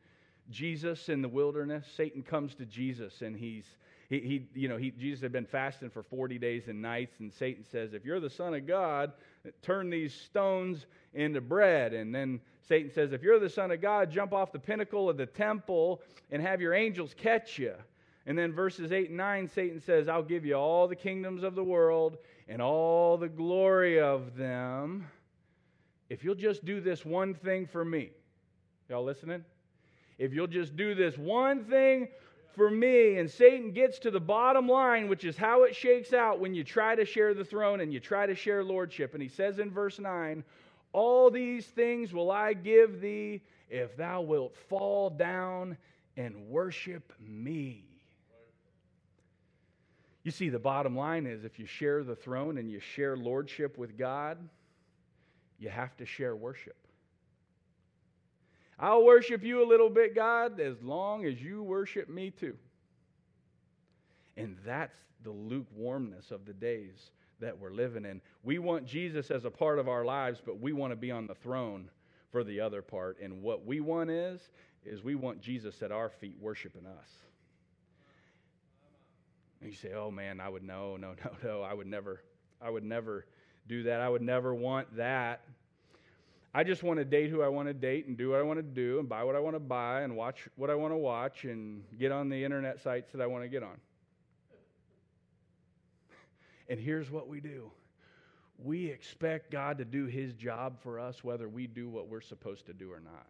[0.50, 1.86] Jesus in the wilderness?
[1.96, 3.64] Satan comes to Jesus and he's
[4.12, 7.32] he, he, you know, he, Jesus had been fasting for 40 days and nights, and
[7.32, 9.12] Satan says, If you're the Son of God,
[9.62, 11.92] turn these stones into bread.
[11.94, 15.16] And then Satan says, If you're the Son of God, jump off the pinnacle of
[15.16, 17.74] the temple and have your angels catch you.
[18.26, 21.54] And then verses 8 and 9, Satan says, I'll give you all the kingdoms of
[21.54, 22.18] the world
[22.48, 25.06] and all the glory of them
[26.12, 28.10] if you'll just do this one thing for me.
[28.90, 29.42] Y'all listening?
[30.18, 32.08] If you'll just do this one thing
[32.54, 33.18] for me.
[33.18, 36.64] And Satan gets to the bottom line, which is how it shakes out when you
[36.64, 39.14] try to share the throne and you try to share lordship.
[39.14, 40.44] And he says in verse 9,
[40.92, 45.76] All these things will I give thee if thou wilt fall down
[46.16, 47.84] and worship me.
[50.24, 53.76] You see, the bottom line is if you share the throne and you share lordship
[53.76, 54.38] with God,
[55.58, 56.76] you have to share worship.
[58.78, 62.56] I'll worship you a little bit, God, as long as you worship me too.
[64.36, 67.10] And that's the lukewarmness of the days
[67.40, 68.20] that we're living in.
[68.42, 71.26] We want Jesus as a part of our lives, but we want to be on
[71.26, 71.90] the throne
[72.30, 73.18] for the other part.
[73.20, 74.40] And what we want is,
[74.84, 77.08] is we want Jesus at our feet worshiping us.
[79.60, 81.62] And you say, oh man, I would no, no, no, no.
[81.62, 82.22] I would never,
[82.60, 83.26] I would never
[83.68, 84.00] do that.
[84.00, 85.44] I would never want that.
[86.54, 88.58] I just want to date who I want to date and do what I want
[88.58, 90.98] to do and buy what I want to buy and watch what I want to
[90.98, 93.76] watch and get on the internet sites that I want to get on.
[96.68, 97.70] And here's what we do
[98.58, 102.66] we expect God to do his job for us, whether we do what we're supposed
[102.66, 103.26] to do or not.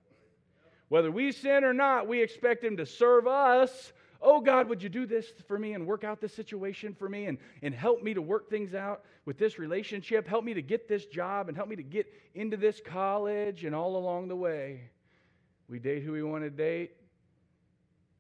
[0.89, 3.93] Whether we sin or not, we expect him to serve us.
[4.23, 7.27] Oh, God, would you do this for me and work out this situation for me
[7.27, 10.29] and, and help me to work things out with this relationship?
[10.29, 13.75] Help me to get this job and help me to get into this college and
[13.75, 14.83] all along the way.
[15.68, 16.93] We date who we want to date.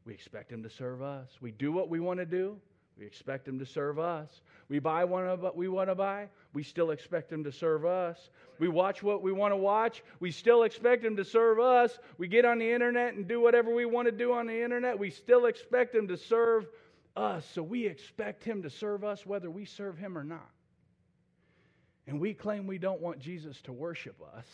[0.04, 1.30] We expect him to serve us.
[1.40, 2.56] We do what we want to do.
[2.98, 4.42] We expect him to serve us.
[4.68, 6.28] We buy what we want to buy.
[6.52, 8.30] We still expect him to serve us.
[8.58, 10.02] We watch what we want to watch.
[10.20, 11.98] We still expect him to serve us.
[12.18, 14.98] We get on the internet and do whatever we want to do on the internet.
[14.98, 16.68] We still expect him to serve
[17.16, 17.48] us.
[17.54, 20.50] So we expect him to serve us whether we serve him or not.
[22.06, 24.46] And we claim we don't want Jesus to worship us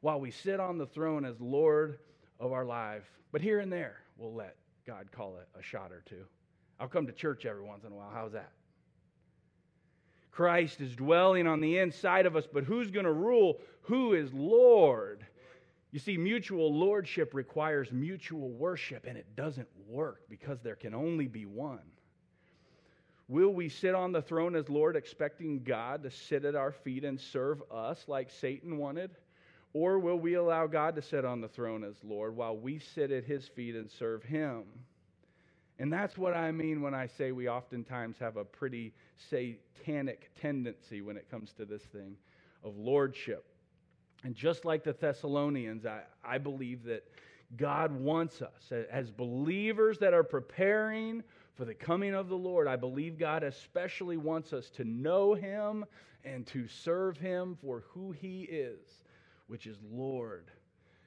[0.00, 1.98] while we sit on the throne as Lord
[2.38, 3.04] of our life.
[3.32, 4.56] But here and there, we'll let
[4.86, 6.24] God call it a shot or two.
[6.80, 8.10] I'll come to church every once in a while.
[8.12, 8.52] How's that?
[10.32, 13.60] Christ is dwelling on the inside of us, but who's going to rule?
[13.82, 15.26] Who is Lord?
[15.92, 21.26] You see, mutual lordship requires mutual worship, and it doesn't work because there can only
[21.26, 21.80] be one.
[23.28, 27.04] Will we sit on the throne as Lord, expecting God to sit at our feet
[27.04, 29.10] and serve us like Satan wanted?
[29.72, 33.12] Or will we allow God to sit on the throne as Lord while we sit
[33.12, 34.64] at his feet and serve him?
[35.80, 38.92] And that's what I mean when I say we oftentimes have a pretty
[39.30, 42.16] satanic tendency when it comes to this thing
[42.62, 43.46] of lordship.
[44.22, 47.04] And just like the Thessalonians, I, I believe that
[47.56, 51.22] God wants us as believers that are preparing
[51.54, 52.68] for the coming of the Lord.
[52.68, 55.86] I believe God especially wants us to know Him
[56.26, 59.04] and to serve Him for who He is,
[59.46, 60.50] which is Lord.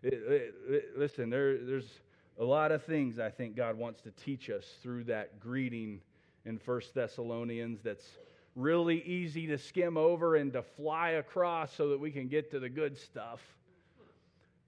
[0.02, 2.00] It, it, it, listen, there, there's
[2.40, 6.02] a lot of things I think God wants to teach us through that greeting
[6.46, 8.08] in First Thessalonians that's
[8.56, 12.60] really easy to skim over and to fly across so that we can get to
[12.60, 13.40] the good stuff.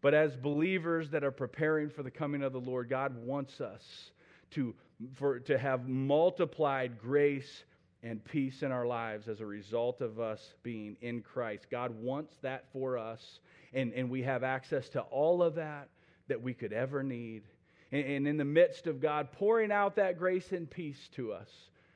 [0.01, 4.11] But as believers that are preparing for the coming of the Lord, God wants us
[4.51, 4.76] to,
[5.13, 7.63] for, to have multiplied grace
[8.03, 11.66] and peace in our lives as a result of us being in Christ.
[11.72, 13.39] God wants that for us,
[13.74, 15.89] and, and we have access to all of that
[16.28, 17.43] that we could ever need
[17.91, 21.49] and in the midst of God pouring out that grace and peace to us,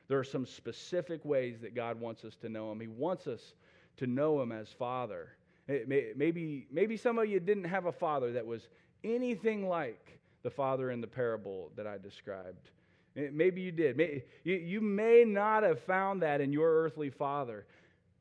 [0.07, 2.79] there are some specific ways that God wants us to know Him.
[2.79, 3.53] He wants us
[3.97, 5.29] to know Him as Father.
[5.67, 8.69] Maybe, maybe some of you didn't have a father that was
[9.03, 12.71] anything like the father in the parable that I described.
[13.15, 14.23] Maybe you did.
[14.43, 17.65] You may not have found that in your earthly father,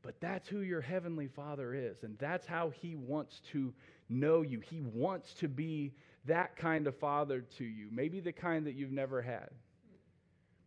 [0.01, 3.73] but that's who your heavenly father is, and that's how he wants to
[4.09, 4.59] know you.
[4.59, 5.93] He wants to be
[6.29, 9.49] that kind of father to you, maybe the kind that you've never had.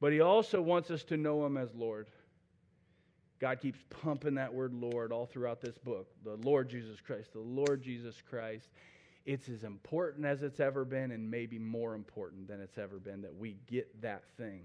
[0.01, 2.09] But he also wants us to know him as Lord.
[3.41, 6.09] God keeps pumping that word Lord all throughout this book.
[6.25, 8.69] The Lord Jesus Christ, the Lord Jesus Christ.
[9.25, 13.23] It's as important as it's ever been, and maybe more important than it's ever been,
[13.23, 14.63] that we get that thing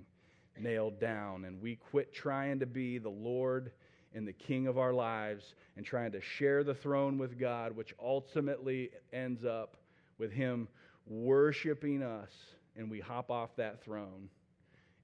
[0.59, 3.71] nailed down and we quit trying to be the Lord
[4.15, 7.93] and the King of our lives and trying to share the throne with God, which
[8.01, 9.77] ultimately ends up
[10.17, 10.67] with Him
[11.07, 12.31] worshiping us,
[12.75, 14.29] and we hop off that throne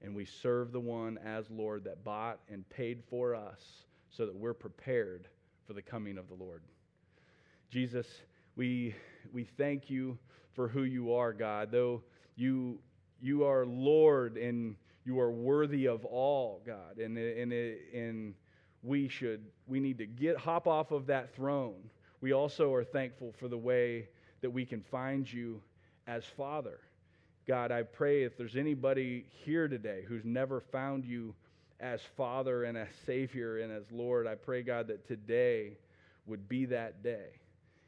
[0.04, 3.60] and we serve the one as Lord that bought and paid for us
[4.10, 5.28] so that we're prepared
[5.66, 6.62] for the coming of the Lord.
[7.70, 8.06] Jesus,
[8.54, 8.94] we,
[9.32, 10.18] we thank you
[10.52, 11.72] for who you are, God.
[11.72, 12.02] Though
[12.36, 12.78] you,
[13.20, 14.76] you are Lord and
[15.06, 16.98] you are worthy of all, God.
[16.98, 18.34] And, and, and
[18.82, 21.90] we should, we need to get, hop off of that throne.
[22.20, 24.08] We also are thankful for the way
[24.42, 25.62] that we can find you
[26.06, 26.80] as Father.
[27.46, 31.34] God, I pray if there's anybody here today who's never found you
[31.80, 35.76] as Father and as Savior and as Lord, I pray, God, that today
[36.26, 37.26] would be that day.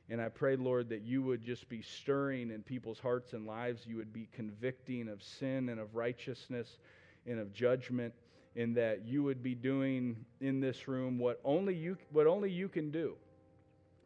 [0.08, 3.86] And I pray, Lord, that you would just be stirring in people's hearts and lives.
[3.86, 6.78] You would be convicting of sin and of righteousness
[7.26, 8.14] and of judgment
[8.56, 12.68] and that you would be doing in this room what only you, what only you
[12.68, 13.14] can do.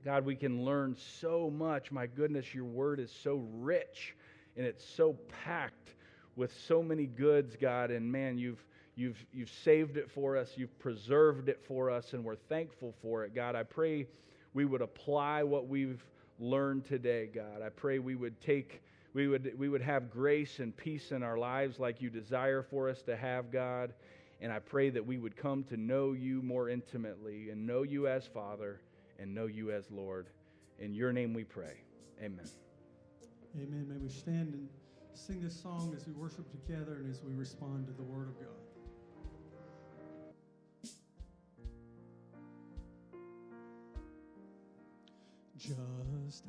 [0.05, 1.92] God, we can learn so much.
[1.92, 4.14] My goodness, your word is so rich
[4.57, 5.94] and it's so packed
[6.36, 7.90] with so many goods, God.
[7.90, 8.64] And man, you've,
[8.96, 13.24] you've, you've saved it for us, you've preserved it for us, and we're thankful for
[13.24, 13.34] it.
[13.34, 14.07] God, I pray
[14.55, 16.05] we would apply what we've
[16.38, 17.62] learned today, God.
[17.64, 18.82] I pray we would take.
[19.12, 22.88] We would, we would have grace and peace in our lives like you desire for
[22.88, 23.92] us to have, God.
[24.40, 28.07] And I pray that we would come to know you more intimately and know you
[28.07, 28.80] as Father
[29.21, 30.29] and know you as Lord.
[30.79, 31.83] In your name we pray.
[32.23, 32.49] Amen.
[33.57, 33.87] Amen.
[33.89, 34.68] May we stand and
[35.12, 38.39] sing this song as we worship together and as we respond to the Word of
[38.39, 38.47] God.
[45.59, 46.45] Just